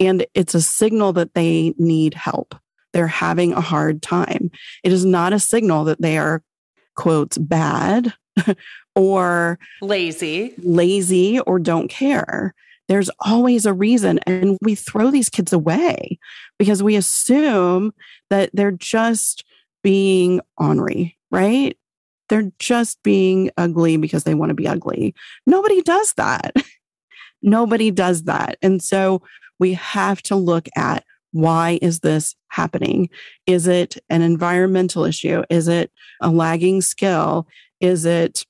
And 0.00 0.26
it's 0.34 0.54
a 0.54 0.60
signal 0.60 1.12
that 1.14 1.34
they 1.34 1.72
need 1.78 2.14
help. 2.14 2.54
They're 2.92 3.06
having 3.06 3.52
a 3.52 3.60
hard 3.60 4.02
time. 4.02 4.50
It 4.82 4.92
is 4.92 5.04
not 5.04 5.32
a 5.32 5.38
signal 5.38 5.84
that 5.84 6.02
they 6.02 6.18
are, 6.18 6.42
quotes, 6.96 7.38
bad 7.38 8.12
or 8.94 9.58
lazy, 9.80 10.54
lazy 10.58 11.40
or 11.40 11.58
don't 11.58 11.88
care. 11.88 12.54
There's 12.88 13.10
always 13.20 13.66
a 13.66 13.74
reason. 13.74 14.20
And 14.26 14.58
we 14.62 14.74
throw 14.74 15.10
these 15.10 15.28
kids 15.28 15.52
away 15.52 16.18
because 16.58 16.82
we 16.82 16.96
assume 16.96 17.92
that 18.30 18.50
they're 18.52 18.70
just 18.70 19.44
being 19.82 20.40
ornery, 20.56 21.16
right? 21.30 21.76
They're 22.28 22.50
just 22.58 23.02
being 23.02 23.50
ugly 23.56 23.96
because 23.96 24.24
they 24.24 24.34
want 24.34 24.50
to 24.50 24.54
be 24.54 24.68
ugly. 24.68 25.14
Nobody 25.46 25.82
does 25.82 26.12
that. 26.16 26.54
Nobody 27.42 27.90
does 27.90 28.24
that. 28.24 28.56
And 28.62 28.82
so 28.82 29.22
we 29.58 29.74
have 29.74 30.22
to 30.22 30.36
look 30.36 30.68
at 30.76 31.04
why 31.32 31.78
is 31.82 32.00
this 32.00 32.34
happening? 32.48 33.10
Is 33.46 33.66
it 33.66 33.98
an 34.08 34.22
environmental 34.22 35.04
issue? 35.04 35.42
Is 35.50 35.68
it 35.68 35.92
a 36.22 36.30
lagging 36.30 36.80
skill? 36.80 37.46
Is 37.80 38.04
it 38.04 38.44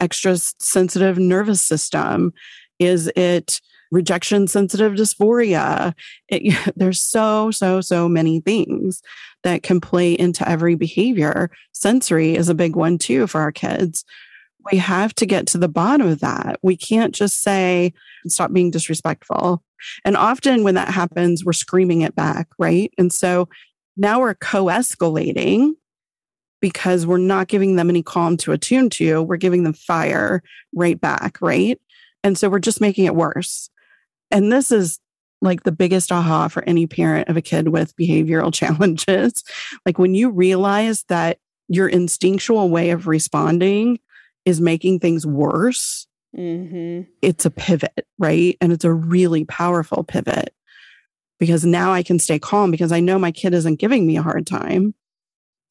extra 0.00 0.36
sensitive 0.36 1.18
nervous 1.18 1.62
system? 1.62 2.32
Is 2.78 3.10
it 3.16 3.60
rejection 3.90 4.46
sensitive 4.46 4.92
dysphoria? 4.94 5.94
It, 6.28 6.72
there's 6.76 7.02
so, 7.02 7.50
so, 7.50 7.80
so 7.80 8.08
many 8.08 8.40
things 8.40 9.02
that 9.44 9.62
can 9.62 9.80
play 9.80 10.12
into 10.12 10.48
every 10.48 10.74
behavior. 10.74 11.50
Sensory 11.72 12.34
is 12.36 12.48
a 12.48 12.54
big 12.54 12.76
one 12.76 12.98
too 12.98 13.26
for 13.26 13.40
our 13.40 13.52
kids. 13.52 14.04
We 14.72 14.78
have 14.78 15.14
to 15.16 15.26
get 15.26 15.46
to 15.48 15.58
the 15.58 15.68
bottom 15.68 16.08
of 16.08 16.20
that. 16.20 16.58
We 16.62 16.76
can't 16.76 17.14
just 17.14 17.42
say, 17.42 17.92
stop 18.26 18.52
being 18.52 18.72
disrespectful. 18.72 19.62
And 20.04 20.16
often 20.16 20.64
when 20.64 20.74
that 20.74 20.88
happens, 20.88 21.44
we're 21.44 21.52
screaming 21.52 22.00
it 22.00 22.16
back, 22.16 22.48
right? 22.58 22.92
And 22.98 23.12
so 23.12 23.48
now 23.96 24.20
we're 24.20 24.34
co 24.34 24.64
escalating 24.64 25.74
because 26.60 27.06
we're 27.06 27.18
not 27.18 27.48
giving 27.48 27.76
them 27.76 27.90
any 27.90 28.02
calm 28.02 28.36
to 28.38 28.52
attune 28.52 28.90
to. 28.90 29.22
We're 29.22 29.36
giving 29.36 29.62
them 29.62 29.72
fire 29.72 30.42
right 30.74 31.00
back, 31.00 31.38
right? 31.40 31.80
And 32.24 32.36
so 32.36 32.48
we're 32.48 32.58
just 32.58 32.80
making 32.80 33.04
it 33.04 33.14
worse. 33.14 33.70
And 34.30 34.52
this 34.52 34.72
is 34.72 34.98
like 35.42 35.62
the 35.62 35.72
biggest 35.72 36.10
aha 36.10 36.48
for 36.48 36.64
any 36.64 36.86
parent 36.86 37.28
of 37.28 37.36
a 37.36 37.42
kid 37.42 37.68
with 37.68 37.96
behavioral 37.96 38.52
challenges. 38.52 39.44
like 39.84 39.98
when 39.98 40.14
you 40.14 40.30
realize 40.30 41.04
that 41.08 41.38
your 41.68 41.88
instinctual 41.88 42.68
way 42.68 42.90
of 42.90 43.06
responding 43.06 43.98
is 44.44 44.60
making 44.60 45.00
things 45.00 45.26
worse, 45.26 46.06
mm-hmm. 46.36 47.02
it's 47.22 47.44
a 47.44 47.50
pivot, 47.50 48.06
right? 48.18 48.56
And 48.60 48.72
it's 48.72 48.84
a 48.84 48.92
really 48.92 49.44
powerful 49.44 50.04
pivot 50.04 50.54
because 51.38 51.64
now 51.64 51.92
I 51.92 52.02
can 52.02 52.18
stay 52.18 52.38
calm 52.38 52.70
because 52.70 52.92
I 52.92 53.00
know 53.00 53.18
my 53.18 53.32
kid 53.32 53.52
isn't 53.52 53.80
giving 53.80 54.06
me 54.06 54.16
a 54.16 54.22
hard 54.22 54.46
time 54.46 54.94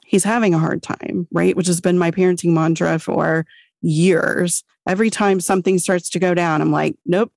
he's 0.05 0.23
having 0.23 0.53
a 0.53 0.59
hard 0.59 0.81
time, 0.81 1.27
right? 1.31 1.55
Which 1.55 1.67
has 1.67 1.81
been 1.81 1.97
my 1.97 2.11
parenting 2.11 2.53
mantra 2.53 2.99
for 2.99 3.45
years. 3.81 4.63
Every 4.87 5.09
time 5.09 5.39
something 5.39 5.79
starts 5.79 6.09
to 6.11 6.19
go 6.19 6.33
down, 6.33 6.61
I'm 6.61 6.71
like, 6.71 6.95
nope, 7.05 7.31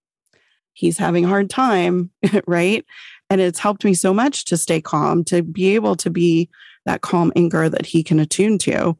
he's 0.74 0.98
having 0.98 1.24
a 1.24 1.28
hard 1.28 1.50
time, 1.50 2.10
right? 2.46 2.84
And 3.30 3.40
it's 3.40 3.58
helped 3.58 3.84
me 3.84 3.94
so 3.94 4.14
much 4.14 4.44
to 4.46 4.56
stay 4.56 4.80
calm, 4.80 5.24
to 5.24 5.42
be 5.42 5.74
able 5.74 5.96
to 5.96 6.10
be 6.10 6.48
that 6.86 7.00
calm 7.00 7.32
anchor 7.36 7.68
that 7.68 7.86
he 7.86 8.02
can 8.02 8.20
attune 8.20 8.58
to. 8.58 8.96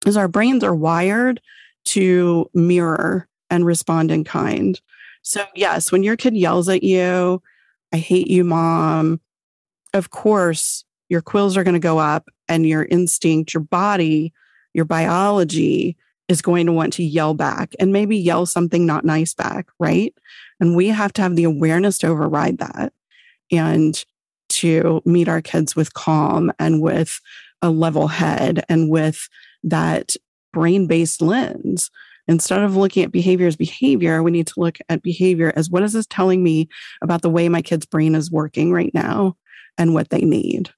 Because 0.00 0.16
our 0.16 0.28
brains 0.28 0.64
are 0.64 0.74
wired 0.74 1.40
to 1.84 2.50
mirror 2.54 3.28
and 3.50 3.66
respond 3.66 4.10
in 4.10 4.24
kind. 4.24 4.80
So, 5.22 5.44
yes, 5.54 5.92
when 5.92 6.02
your 6.02 6.16
kid 6.16 6.36
yells 6.36 6.68
at 6.68 6.82
you, 6.82 7.42
I 7.92 7.98
hate 7.98 8.28
you, 8.28 8.42
mom, 8.42 9.20
of 9.94 10.10
course, 10.10 10.84
your 11.12 11.20
quills 11.20 11.58
are 11.58 11.62
going 11.62 11.74
to 11.74 11.78
go 11.78 11.98
up 11.98 12.30
and 12.48 12.66
your 12.66 12.86
instinct, 12.86 13.52
your 13.52 13.62
body, 13.62 14.32
your 14.72 14.86
biology 14.86 15.94
is 16.26 16.40
going 16.40 16.64
to 16.64 16.72
want 16.72 16.94
to 16.94 17.04
yell 17.04 17.34
back 17.34 17.74
and 17.78 17.92
maybe 17.92 18.16
yell 18.16 18.46
something 18.46 18.86
not 18.86 19.04
nice 19.04 19.34
back, 19.34 19.66
right? 19.78 20.14
And 20.58 20.74
we 20.74 20.88
have 20.88 21.12
to 21.12 21.22
have 21.22 21.36
the 21.36 21.44
awareness 21.44 21.98
to 21.98 22.06
override 22.06 22.56
that 22.58 22.94
and 23.50 24.02
to 24.48 25.02
meet 25.04 25.28
our 25.28 25.42
kids 25.42 25.76
with 25.76 25.92
calm 25.92 26.50
and 26.58 26.80
with 26.80 27.20
a 27.60 27.68
level 27.68 28.08
head 28.08 28.64
and 28.70 28.88
with 28.88 29.28
that 29.64 30.16
brain 30.54 30.86
based 30.86 31.20
lens. 31.20 31.90
Instead 32.26 32.62
of 32.62 32.74
looking 32.74 33.04
at 33.04 33.12
behavior 33.12 33.46
as 33.46 33.56
behavior, 33.56 34.22
we 34.22 34.30
need 34.30 34.46
to 34.46 34.60
look 34.60 34.78
at 34.88 35.02
behavior 35.02 35.52
as 35.56 35.68
what 35.68 35.82
is 35.82 35.92
this 35.92 36.06
telling 36.06 36.42
me 36.42 36.70
about 37.02 37.20
the 37.20 37.28
way 37.28 37.50
my 37.50 37.60
kid's 37.60 37.84
brain 37.84 38.14
is 38.14 38.30
working 38.30 38.72
right 38.72 38.94
now 38.94 39.36
and 39.76 39.92
what 39.92 40.08
they 40.08 40.22
need. 40.22 40.70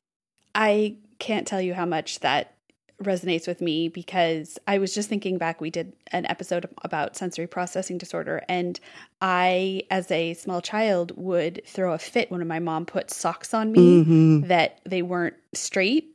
I 0.54 0.96
can't 1.18 1.46
tell 1.46 1.60
you 1.60 1.74
how 1.74 1.86
much 1.86 2.20
that 2.20 2.54
resonates 3.02 3.46
with 3.46 3.60
me 3.60 3.88
because 3.88 4.58
I 4.66 4.78
was 4.78 4.94
just 4.94 5.08
thinking 5.08 5.36
back. 5.36 5.60
We 5.60 5.70
did 5.70 5.94
an 6.12 6.26
episode 6.26 6.68
about 6.82 7.16
sensory 7.16 7.46
processing 7.46 7.98
disorder, 7.98 8.42
and 8.48 8.78
I, 9.20 9.82
as 9.90 10.10
a 10.10 10.34
small 10.34 10.60
child, 10.60 11.12
would 11.16 11.62
throw 11.66 11.92
a 11.92 11.98
fit 11.98 12.30
when 12.30 12.46
my 12.46 12.60
mom 12.60 12.86
put 12.86 13.10
socks 13.10 13.52
on 13.52 13.72
me 13.72 14.04
mm-hmm. 14.04 14.48
that 14.48 14.80
they 14.84 15.02
weren't 15.02 15.34
straight. 15.52 16.10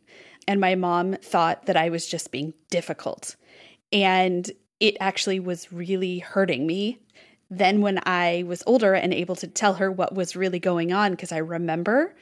And 0.47 0.59
my 0.59 0.75
mom 0.75 1.13
thought 1.21 1.67
that 1.67 1.77
I 1.77 1.89
was 1.89 2.07
just 2.07 2.31
being 2.31 2.53
difficult. 2.71 3.35
And 3.91 4.49
it 4.79 4.97
actually 4.99 5.39
was 5.39 5.71
really 5.71 6.19
hurting 6.19 6.65
me. 6.65 6.99
Then, 7.51 7.81
when 7.81 7.99
I 8.05 8.45
was 8.47 8.63
older 8.65 8.93
and 8.93 9.13
able 9.13 9.35
to 9.37 9.47
tell 9.47 9.75
her 9.75 9.91
what 9.91 10.15
was 10.15 10.35
really 10.35 10.59
going 10.59 10.93
on, 10.93 11.11
because 11.11 11.31
I 11.31 11.37
remember, 11.37 12.15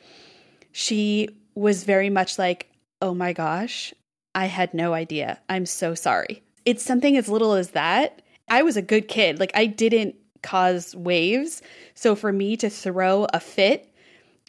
she 0.71 1.29
was 1.57 1.83
very 1.83 2.09
much 2.09 2.37
like, 2.37 2.69
oh 3.01 3.15
my 3.15 3.33
gosh, 3.33 3.91
I 4.35 4.45
had 4.45 4.73
no 4.75 4.93
idea. 4.93 5.39
I'm 5.49 5.65
so 5.65 5.95
sorry. 5.95 6.43
It's 6.65 6.83
something 6.83 7.17
as 7.17 7.27
little 7.27 7.53
as 7.53 7.71
that. 7.71 8.21
I 8.47 8.61
was 8.61 8.77
a 8.77 8.81
good 8.81 9.07
kid. 9.07 9.39
Like, 9.39 9.51
I 9.55 9.65
didn't 9.65 10.15
cause 10.43 10.95
waves. 10.95 11.63
So 11.95 12.15
for 12.15 12.31
me 12.31 12.57
to 12.57 12.69
throw 12.69 13.25
a 13.33 13.39
fit 13.39 13.91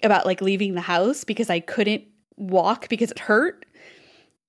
about 0.02 0.26
like 0.26 0.42
leaving 0.42 0.74
the 0.74 0.82
house 0.82 1.24
because 1.24 1.48
I 1.48 1.60
couldn't 1.60 2.04
walk 2.36 2.88
because 2.90 3.10
it 3.10 3.18
hurt 3.18 3.64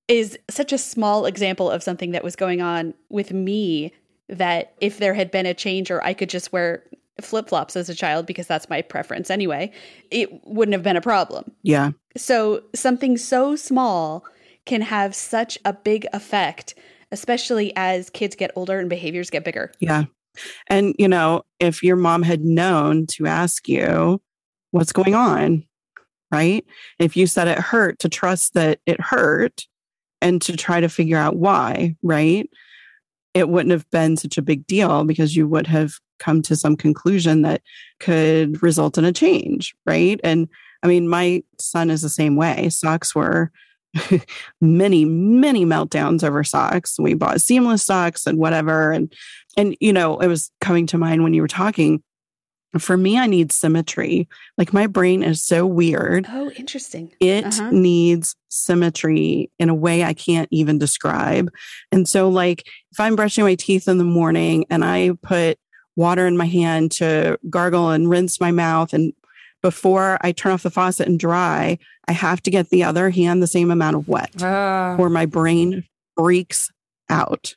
is 0.10 0.38
such 0.50 0.74
a 0.74 0.78
small 0.78 1.26
example 1.26 1.72
of 1.72 1.82
something 1.82 2.12
that 2.12 2.24
was 2.24 2.36
going 2.36 2.62
on 2.62 2.93
with 3.10 3.32
me 3.32 3.93
that 4.28 4.74
if 4.82 4.97
there 4.97 5.14
had 5.14 5.32
been 5.32 5.45
a 5.45 5.53
change 5.53 5.89
or 5.89 6.03
I 6.03 6.14
could 6.14 6.30
just 6.30 6.51
wear 6.51 6.84
flip 7.24 7.49
flops 7.49 7.76
as 7.76 7.89
a 7.89 7.95
child 7.95 8.26
because 8.26 8.47
that's 8.47 8.70
my 8.70 8.82
preference 8.82 9.30
anyway, 9.30 9.72
it 10.11 10.30
wouldn't 10.45 10.74
have 10.74 10.84
been 10.84 10.97
a 10.97 11.01
problem. 11.01 11.51
Yeah. 11.63 11.91
So 12.17 12.63
something 12.74 13.17
so 13.17 13.55
small 13.55 14.26
can 14.65 14.82
have 14.82 15.15
such 15.15 15.57
a 15.65 15.74
big 15.74 16.05
effect, 16.13 16.76
especially 17.11 17.74
as 17.76 18.09
kids 18.09 18.36
get 18.36 18.51
older 18.55 18.80
and 18.80 18.89
behaviors 18.89 19.30
get 19.30 19.43
bigger. 19.43 19.72
Yeah. 19.80 20.05
And, 20.67 20.95
you 20.99 21.07
know, 21.07 21.43
if 21.59 21.84
your 21.84 21.95
mom 21.95 22.24
had 22.24 22.43
known 22.43 23.07
to 23.07 23.26
ask 23.26 23.67
you 23.67 24.22
what's 24.72 24.91
going 24.91 25.15
on, 25.15 25.65
right? 26.32 26.63
If 26.99 27.17
you 27.17 27.28
said 27.28 27.47
it 27.47 27.57
hurt, 27.57 27.99
to 27.99 28.09
trust 28.09 28.53
that 28.53 28.80
it 28.86 29.01
hurt 29.01 29.65
and 30.22 30.41
to 30.43 30.55
try 30.55 30.80
to 30.80 30.89
figure 30.89 31.17
out 31.17 31.36
why, 31.36 31.95
right? 32.03 32.47
It 33.34 33.49
wouldn't 33.49 33.72
have 33.72 33.89
been 33.89 34.17
such 34.17 34.38
a 34.38 34.43
big 34.43 34.67
deal 34.67 35.03
because 35.03 35.36
you 35.36 35.47
would 35.47 35.67
have 35.67 35.93
come 36.20 36.41
to 36.43 36.55
some 36.55 36.76
conclusion 36.76 37.41
that 37.43 37.61
could 37.99 38.61
result 38.61 38.97
in 38.97 39.05
a 39.05 39.11
change, 39.11 39.76
right? 39.86 40.20
And 40.24 40.47
I 40.84 40.88
mean, 40.88 41.07
my 41.07 41.43
son 41.59 41.89
is 41.89 42.01
the 42.01 42.09
same 42.09 42.36
way. 42.36 42.70
Socks 42.70 43.15
were 43.15 43.51
many, 44.61 45.05
many 45.05 45.65
meltdowns 45.65 46.24
over 46.24 46.43
socks. 46.43 46.99
We 46.99 47.13
bought 47.15 47.41
seamless 47.41 47.84
socks 47.84 48.28
and 48.28 48.38
whatever. 48.38 48.91
And 48.91 49.11
and 49.57 49.76
you 49.80 49.91
know, 49.91 50.20
it 50.20 50.28
was 50.28 50.51
coming 50.61 50.86
to 50.88 50.97
mind 50.97 51.24
when 51.24 51.34
you 51.34 51.41
were 51.41 51.47
talking 51.47 52.03
for 52.78 52.95
me, 52.95 53.17
I 53.17 53.26
need 53.26 53.51
symmetry. 53.51 54.28
Like 54.57 54.74
my 54.74 54.86
brain 54.86 55.24
is 55.24 55.41
so 55.41 55.65
weird. 55.65 56.28
Oh, 56.30 56.51
interesting. 56.51 57.11
It 57.20 57.45
uh-huh. 57.45 57.72
needs 57.72 58.36
symmetry 58.49 59.49
in 59.57 59.70
a 59.70 59.76
way 59.76 60.03
I 60.03 60.13
can't 60.13 60.47
even 60.51 60.78
describe. 60.78 61.51
And 61.91 62.07
so, 62.07 62.30
like, 62.30 62.67
if 62.91 62.99
I'm 62.99 63.15
brushing 63.15 63.43
my 63.43 63.55
teeth 63.55 63.88
in 63.88 63.97
the 63.97 64.03
morning 64.03 64.65
and 64.70 64.86
I 64.86 65.11
put 65.24 65.57
water 66.00 66.26
in 66.26 66.38
my 66.38 66.45
hand 66.45 66.91
to 66.93 67.38
gargle 67.50 67.89
and 67.89 68.10
rinse 68.10 68.39
my 68.39 68.52
mouth, 68.52 68.93
and 68.93 69.14
before 69.62 70.18
I 70.22 70.32
turn 70.32 70.54
off 70.54 70.64
the 70.64 70.70
faucet 70.70 71.08
and 71.08 71.20
dry, 71.20 71.78
I 72.08 72.14
have 72.14 72.41
to 72.43 72.50
get 72.50 72.70
the 72.70 72.86
other 72.86 73.10
hand 73.10 73.43
the 73.43 73.47
same 73.47 73.70
amount 73.70 73.97
of 73.97 74.08
wet, 74.08 74.41
uh. 74.41 74.95
or 74.97 75.10
my 75.10 75.26
brain 75.26 75.84
freaks 76.18 76.72
out. 77.10 77.56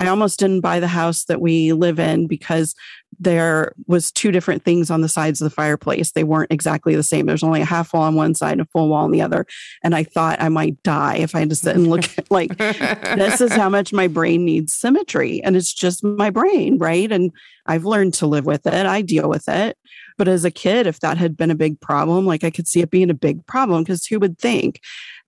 I 0.00 0.08
almost 0.08 0.38
didn't 0.38 0.62
buy 0.62 0.80
the 0.80 0.88
house 0.88 1.24
that 1.24 1.40
we 1.40 1.74
live 1.74 2.00
in 2.00 2.26
because 2.26 2.74
there 3.18 3.74
was 3.86 4.10
two 4.10 4.32
different 4.32 4.64
things 4.64 4.90
on 4.90 5.02
the 5.02 5.08
sides 5.08 5.40
of 5.40 5.44
the 5.44 5.54
fireplace. 5.54 6.12
They 6.12 6.24
weren't 6.24 6.50
exactly 6.50 6.96
the 6.96 7.02
same. 7.02 7.26
There's 7.26 7.42
only 7.42 7.60
a 7.60 7.66
half 7.66 7.92
wall 7.92 8.04
on 8.04 8.14
one 8.14 8.34
side 8.34 8.52
and 8.52 8.62
a 8.62 8.66
full 8.66 8.88
wall 8.88 9.04
on 9.04 9.10
the 9.10 9.20
other. 9.20 9.46
And 9.84 9.94
I 9.94 10.04
thought 10.04 10.40
I 10.40 10.48
might 10.48 10.82
die 10.82 11.16
if 11.16 11.34
I 11.34 11.40
had 11.40 11.50
to 11.50 11.54
sit 11.54 11.76
and 11.76 11.88
look 11.88 12.04
at 12.16 12.30
like 12.30 12.56
this 12.56 13.42
is 13.42 13.52
how 13.52 13.68
much 13.68 13.92
my 13.92 14.08
brain 14.08 14.46
needs 14.46 14.72
symmetry. 14.72 15.42
And 15.42 15.54
it's 15.54 15.72
just 15.72 16.02
my 16.02 16.30
brain, 16.30 16.78
right? 16.78 17.12
And 17.12 17.30
I've 17.66 17.84
learned 17.84 18.14
to 18.14 18.26
live 18.26 18.46
with 18.46 18.66
it. 18.66 18.86
I 18.86 19.02
deal 19.02 19.28
with 19.28 19.48
it. 19.48 19.76
But 20.16 20.28
as 20.28 20.44
a 20.44 20.50
kid, 20.50 20.86
if 20.86 21.00
that 21.00 21.18
had 21.18 21.36
been 21.36 21.50
a 21.50 21.54
big 21.54 21.80
problem, 21.80 22.26
like 22.26 22.44
I 22.44 22.50
could 22.50 22.68
see 22.68 22.80
it 22.80 22.90
being 22.90 23.10
a 23.10 23.14
big 23.14 23.46
problem 23.46 23.82
because 23.82 24.06
who 24.06 24.18
would 24.18 24.38
think? 24.38 24.80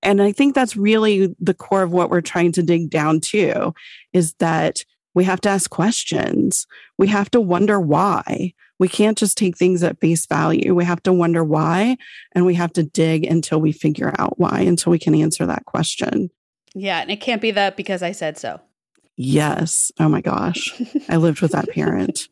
And 0.02 0.20
I 0.20 0.32
think 0.32 0.54
that's 0.54 0.76
really 0.76 1.34
the 1.38 1.54
core 1.54 1.82
of 1.82 1.92
what 1.92 2.10
we're 2.10 2.20
trying 2.20 2.52
to 2.52 2.62
dig 2.62 2.90
down 2.90 3.20
to 3.20 3.72
is 4.12 4.34
that 4.34 4.84
we 5.14 5.24
have 5.24 5.40
to 5.42 5.48
ask 5.48 5.70
questions. 5.70 6.66
We 6.98 7.08
have 7.08 7.30
to 7.32 7.40
wonder 7.40 7.78
why. 7.78 8.54
We 8.78 8.88
can't 8.88 9.18
just 9.18 9.38
take 9.38 9.56
things 9.56 9.82
at 9.82 10.00
face 10.00 10.26
value. 10.26 10.74
We 10.74 10.84
have 10.84 11.02
to 11.04 11.12
wonder 11.12 11.44
why, 11.44 11.96
and 12.32 12.44
we 12.44 12.54
have 12.54 12.72
to 12.72 12.82
dig 12.82 13.24
until 13.24 13.60
we 13.60 13.70
figure 13.70 14.12
out 14.18 14.38
why, 14.38 14.60
until 14.60 14.90
we 14.90 14.98
can 14.98 15.14
answer 15.14 15.46
that 15.46 15.66
question. 15.66 16.30
Yeah. 16.74 17.00
And 17.00 17.10
it 17.10 17.20
can't 17.20 17.42
be 17.42 17.52
that 17.52 17.76
because 17.76 18.02
I 18.02 18.12
said 18.12 18.38
so. 18.38 18.60
Yes. 19.16 19.92
Oh 20.00 20.08
my 20.08 20.20
gosh. 20.20 20.72
I 21.08 21.16
lived 21.16 21.42
with 21.42 21.52
that 21.52 21.68
parent. 21.68 22.28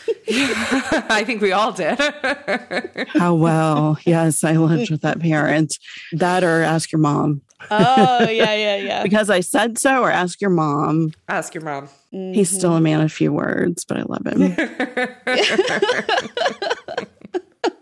I 0.28 1.22
think 1.24 1.40
we 1.42 1.52
all 1.52 1.72
did. 1.72 1.98
How 3.08 3.34
well. 3.34 3.98
Yes, 4.04 4.44
I 4.44 4.52
lived 4.52 4.90
with 4.90 5.02
that 5.02 5.20
parent. 5.20 5.78
That 6.12 6.44
or 6.44 6.62
ask 6.62 6.92
your 6.92 7.00
mom. 7.00 7.42
Oh, 7.70 8.28
yeah, 8.28 8.54
yeah, 8.54 8.76
yeah. 8.76 9.02
because 9.02 9.30
I 9.30 9.40
said 9.40 9.78
so, 9.78 10.02
or 10.02 10.10
ask 10.10 10.40
your 10.40 10.50
mom. 10.50 11.12
Ask 11.28 11.54
your 11.54 11.62
mom. 11.64 11.88
Mm-hmm. 12.12 12.32
He's 12.34 12.50
still 12.50 12.74
a 12.74 12.80
man 12.80 13.00
of 13.00 13.12
few 13.12 13.32
words, 13.32 13.84
but 13.84 13.98
I 13.98 14.02
love 14.02 14.26
him. 14.26 14.56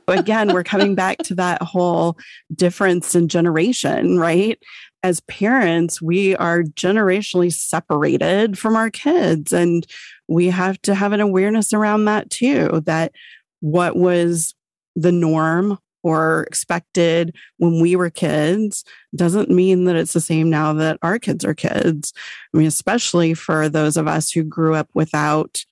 again, 0.08 0.52
we're 0.52 0.64
coming 0.64 0.94
back 0.94 1.18
to 1.18 1.34
that 1.36 1.62
whole 1.62 2.16
difference 2.54 3.14
in 3.14 3.28
generation, 3.28 4.18
right? 4.18 4.58
As 5.02 5.20
parents, 5.20 6.02
we 6.02 6.36
are 6.36 6.62
generationally 6.62 7.52
separated 7.52 8.58
from 8.58 8.76
our 8.76 8.90
kids. 8.90 9.52
And 9.52 9.86
we 10.30 10.46
have 10.46 10.80
to 10.82 10.94
have 10.94 11.12
an 11.12 11.20
awareness 11.20 11.72
around 11.72 12.04
that 12.04 12.30
too 12.30 12.80
that 12.86 13.12
what 13.58 13.96
was 13.96 14.54
the 14.94 15.12
norm 15.12 15.76
or 16.02 16.44
expected 16.44 17.34
when 17.58 17.80
we 17.80 17.96
were 17.96 18.08
kids 18.08 18.84
doesn't 19.14 19.50
mean 19.50 19.84
that 19.84 19.96
it's 19.96 20.14
the 20.14 20.20
same 20.20 20.48
now 20.48 20.72
that 20.72 20.98
our 21.02 21.18
kids 21.18 21.44
are 21.44 21.52
kids. 21.52 22.14
I 22.54 22.58
mean, 22.58 22.68
especially 22.68 23.34
for 23.34 23.68
those 23.68 23.98
of 23.98 24.06
us 24.06 24.30
who 24.30 24.42
grew 24.42 24.74
up 24.74 24.88
without 24.94 25.62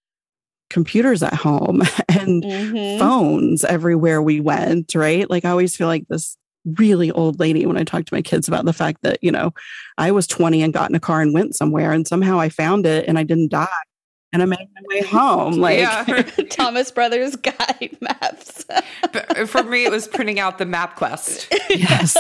computers 0.69 1.23
at 1.23 1.33
home 1.33 1.81
and 2.09 2.43
mm-hmm. 2.43 2.99
phones 2.99 3.65
everywhere 3.65 4.21
we 4.21 4.41
went, 4.41 4.95
right? 4.95 5.31
Like, 5.31 5.47
I 5.47 5.51
always 5.51 5.77
feel 5.77 5.87
like 5.87 6.07
this 6.09 6.37
really 6.77 7.11
old 7.13 7.41
lady 7.41 7.65
when 7.65 7.79
I 7.79 7.85
talk 7.85 8.05
to 8.05 8.15
my 8.15 8.21
kids 8.21 8.49
about 8.49 8.67
the 8.67 8.75
fact 8.75 8.99
that, 9.03 9.19
you 9.23 9.33
know, 9.33 9.55
I 9.97 10.11
was 10.11 10.27
20 10.27 10.63
and 10.63 10.75
got 10.75 10.91
in 10.91 10.97
a 10.97 11.01
car 11.01 11.23
and 11.23 11.33
went 11.33 11.57
somewhere 11.57 11.93
and 11.93 12.07
somehow 12.07 12.39
I 12.39 12.51
found 12.51 12.85
it 12.85 13.09
and 13.09 13.19
I 13.19 13.23
didn't 13.23 13.51
die 13.51 13.69
and 14.33 14.43
I 14.43 14.45
made 14.45 14.69
my 14.75 14.83
way 14.89 15.03
home. 15.03 15.55
Like 15.55 15.79
yeah. 15.79 16.05
Thomas 16.51 16.91
Brothers 16.91 17.37
guide 17.37 17.97
maps. 18.01 18.65
For 19.47 19.63
me, 19.63 19.85
it 19.85 19.91
was 19.91 20.07
printing 20.07 20.39
out 20.39 20.59
the 20.59 20.65
MapQuest. 20.65 21.49
Yes. 21.71 22.17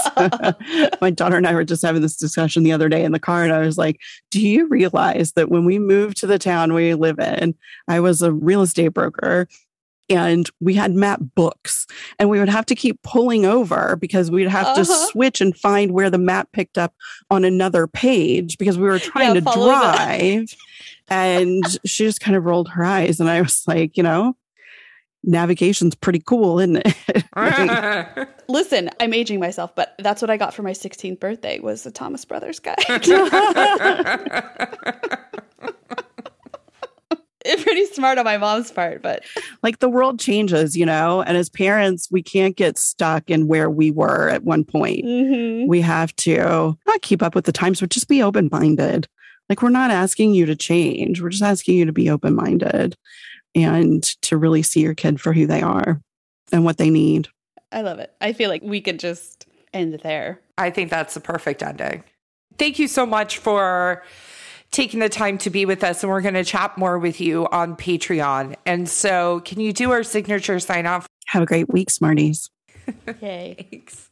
my 1.00 1.10
daughter 1.10 1.36
and 1.36 1.46
I 1.46 1.54
were 1.54 1.64
just 1.64 1.82
having 1.82 2.02
this 2.02 2.16
discussion 2.16 2.62
the 2.62 2.72
other 2.72 2.88
day 2.88 3.04
in 3.04 3.12
the 3.12 3.18
car, 3.18 3.44
and 3.44 3.52
I 3.52 3.60
was 3.60 3.78
like, 3.78 4.00
Do 4.30 4.40
you 4.40 4.68
realize 4.68 5.32
that 5.32 5.50
when 5.50 5.64
we 5.64 5.78
moved 5.78 6.18
to 6.18 6.26
the 6.26 6.38
town 6.38 6.72
we 6.72 6.94
live 6.94 7.18
in, 7.18 7.54
I 7.86 8.00
was 8.00 8.22
a 8.22 8.32
real 8.32 8.62
estate 8.62 8.88
broker 8.88 9.48
and 10.10 10.48
we 10.60 10.74
had 10.74 10.94
map 10.94 11.20
books 11.34 11.86
and 12.18 12.30
we 12.30 12.38
would 12.38 12.48
have 12.48 12.66
to 12.66 12.74
keep 12.74 13.02
pulling 13.02 13.44
over 13.44 13.96
because 13.96 14.30
we'd 14.30 14.48
have 14.48 14.66
uh-huh. 14.66 14.76
to 14.76 14.84
switch 14.84 15.40
and 15.40 15.56
find 15.56 15.92
where 15.92 16.10
the 16.10 16.18
map 16.18 16.50
picked 16.52 16.78
up 16.78 16.94
on 17.30 17.44
another 17.44 17.86
page 17.86 18.56
because 18.58 18.78
we 18.78 18.88
were 18.88 18.98
trying 18.98 19.34
yeah, 19.34 19.40
to 19.40 19.40
drive 19.40 20.54
and 21.10 21.64
she 21.84 22.04
just 22.04 22.20
kind 22.20 22.36
of 22.36 22.44
rolled 22.44 22.68
her 22.70 22.84
eyes. 22.84 23.20
And 23.20 23.28
I 23.28 23.40
was 23.40 23.62
like, 23.66 23.96
you 23.96 24.02
know, 24.02 24.36
navigation's 25.24 25.94
pretty 25.94 26.20
cool, 26.20 26.60
isn't 26.60 26.82
it? 26.84 27.24
Listen, 28.48 28.90
I'm 29.00 29.14
aging 29.14 29.40
myself, 29.40 29.74
but 29.74 29.94
that's 29.98 30.22
what 30.22 30.30
I 30.30 30.36
got 30.36 30.54
for 30.54 30.62
my 30.62 30.72
16th 30.72 31.20
birthday 31.20 31.60
was 31.60 31.82
the 31.82 31.90
Thomas 31.90 32.24
Brothers 32.24 32.60
guide. 32.60 32.76
pretty 37.62 37.86
smart 37.86 38.18
on 38.18 38.24
my 38.24 38.38
mom's 38.38 38.70
part, 38.70 39.02
but 39.02 39.24
like 39.62 39.78
the 39.78 39.88
world 39.88 40.18
changes, 40.18 40.76
you 40.76 40.86
know, 40.86 41.22
and 41.22 41.36
as 41.36 41.48
parents, 41.48 42.08
we 42.10 42.22
can't 42.22 42.56
get 42.56 42.78
stuck 42.78 43.30
in 43.30 43.46
where 43.46 43.70
we 43.70 43.90
were 43.90 44.28
at 44.28 44.44
one 44.44 44.64
point. 44.64 45.04
Mm-hmm. 45.04 45.68
We 45.68 45.80
have 45.80 46.14
to 46.16 46.76
not 46.86 47.02
keep 47.02 47.22
up 47.22 47.34
with 47.34 47.44
the 47.44 47.52
times, 47.52 47.80
but 47.80 47.90
just 47.90 48.08
be 48.08 48.22
open 48.22 48.48
minded. 48.50 49.08
Like, 49.48 49.62
we're 49.62 49.70
not 49.70 49.90
asking 49.90 50.34
you 50.34 50.46
to 50.46 50.56
change. 50.56 51.20
We're 51.20 51.30
just 51.30 51.42
asking 51.42 51.76
you 51.76 51.86
to 51.86 51.92
be 51.92 52.10
open 52.10 52.34
minded 52.34 52.96
and 53.54 54.02
to 54.22 54.36
really 54.36 54.62
see 54.62 54.80
your 54.80 54.94
kid 54.94 55.20
for 55.20 55.32
who 55.32 55.46
they 55.46 55.62
are 55.62 56.00
and 56.52 56.64
what 56.64 56.78
they 56.78 56.90
need. 56.90 57.28
I 57.72 57.82
love 57.82 57.98
it. 57.98 58.12
I 58.20 58.32
feel 58.32 58.50
like 58.50 58.62
we 58.62 58.80
could 58.80 58.98
just 58.98 59.46
end 59.72 60.00
there. 60.02 60.40
I 60.56 60.70
think 60.70 60.90
that's 60.90 61.14
the 61.14 61.20
perfect 61.20 61.62
ending. 61.62 62.04
Thank 62.58 62.78
you 62.78 62.88
so 62.88 63.06
much 63.06 63.38
for 63.38 64.02
taking 64.70 65.00
the 65.00 65.08
time 65.08 65.38
to 65.38 65.50
be 65.50 65.64
with 65.64 65.84
us. 65.84 66.02
And 66.02 66.10
we're 66.10 66.20
going 66.20 66.34
to 66.34 66.44
chat 66.44 66.76
more 66.76 66.98
with 66.98 67.20
you 67.20 67.46
on 67.52 67.76
Patreon. 67.76 68.56
And 68.66 68.88
so, 68.88 69.40
can 69.40 69.60
you 69.60 69.72
do 69.72 69.92
our 69.92 70.02
signature 70.02 70.58
sign 70.58 70.86
off? 70.86 71.06
Have 71.26 71.42
a 71.42 71.46
great 71.46 71.68
week, 71.68 71.90
Smarties. 71.90 72.50
Yay. 73.20 73.66
Thanks. 73.70 74.07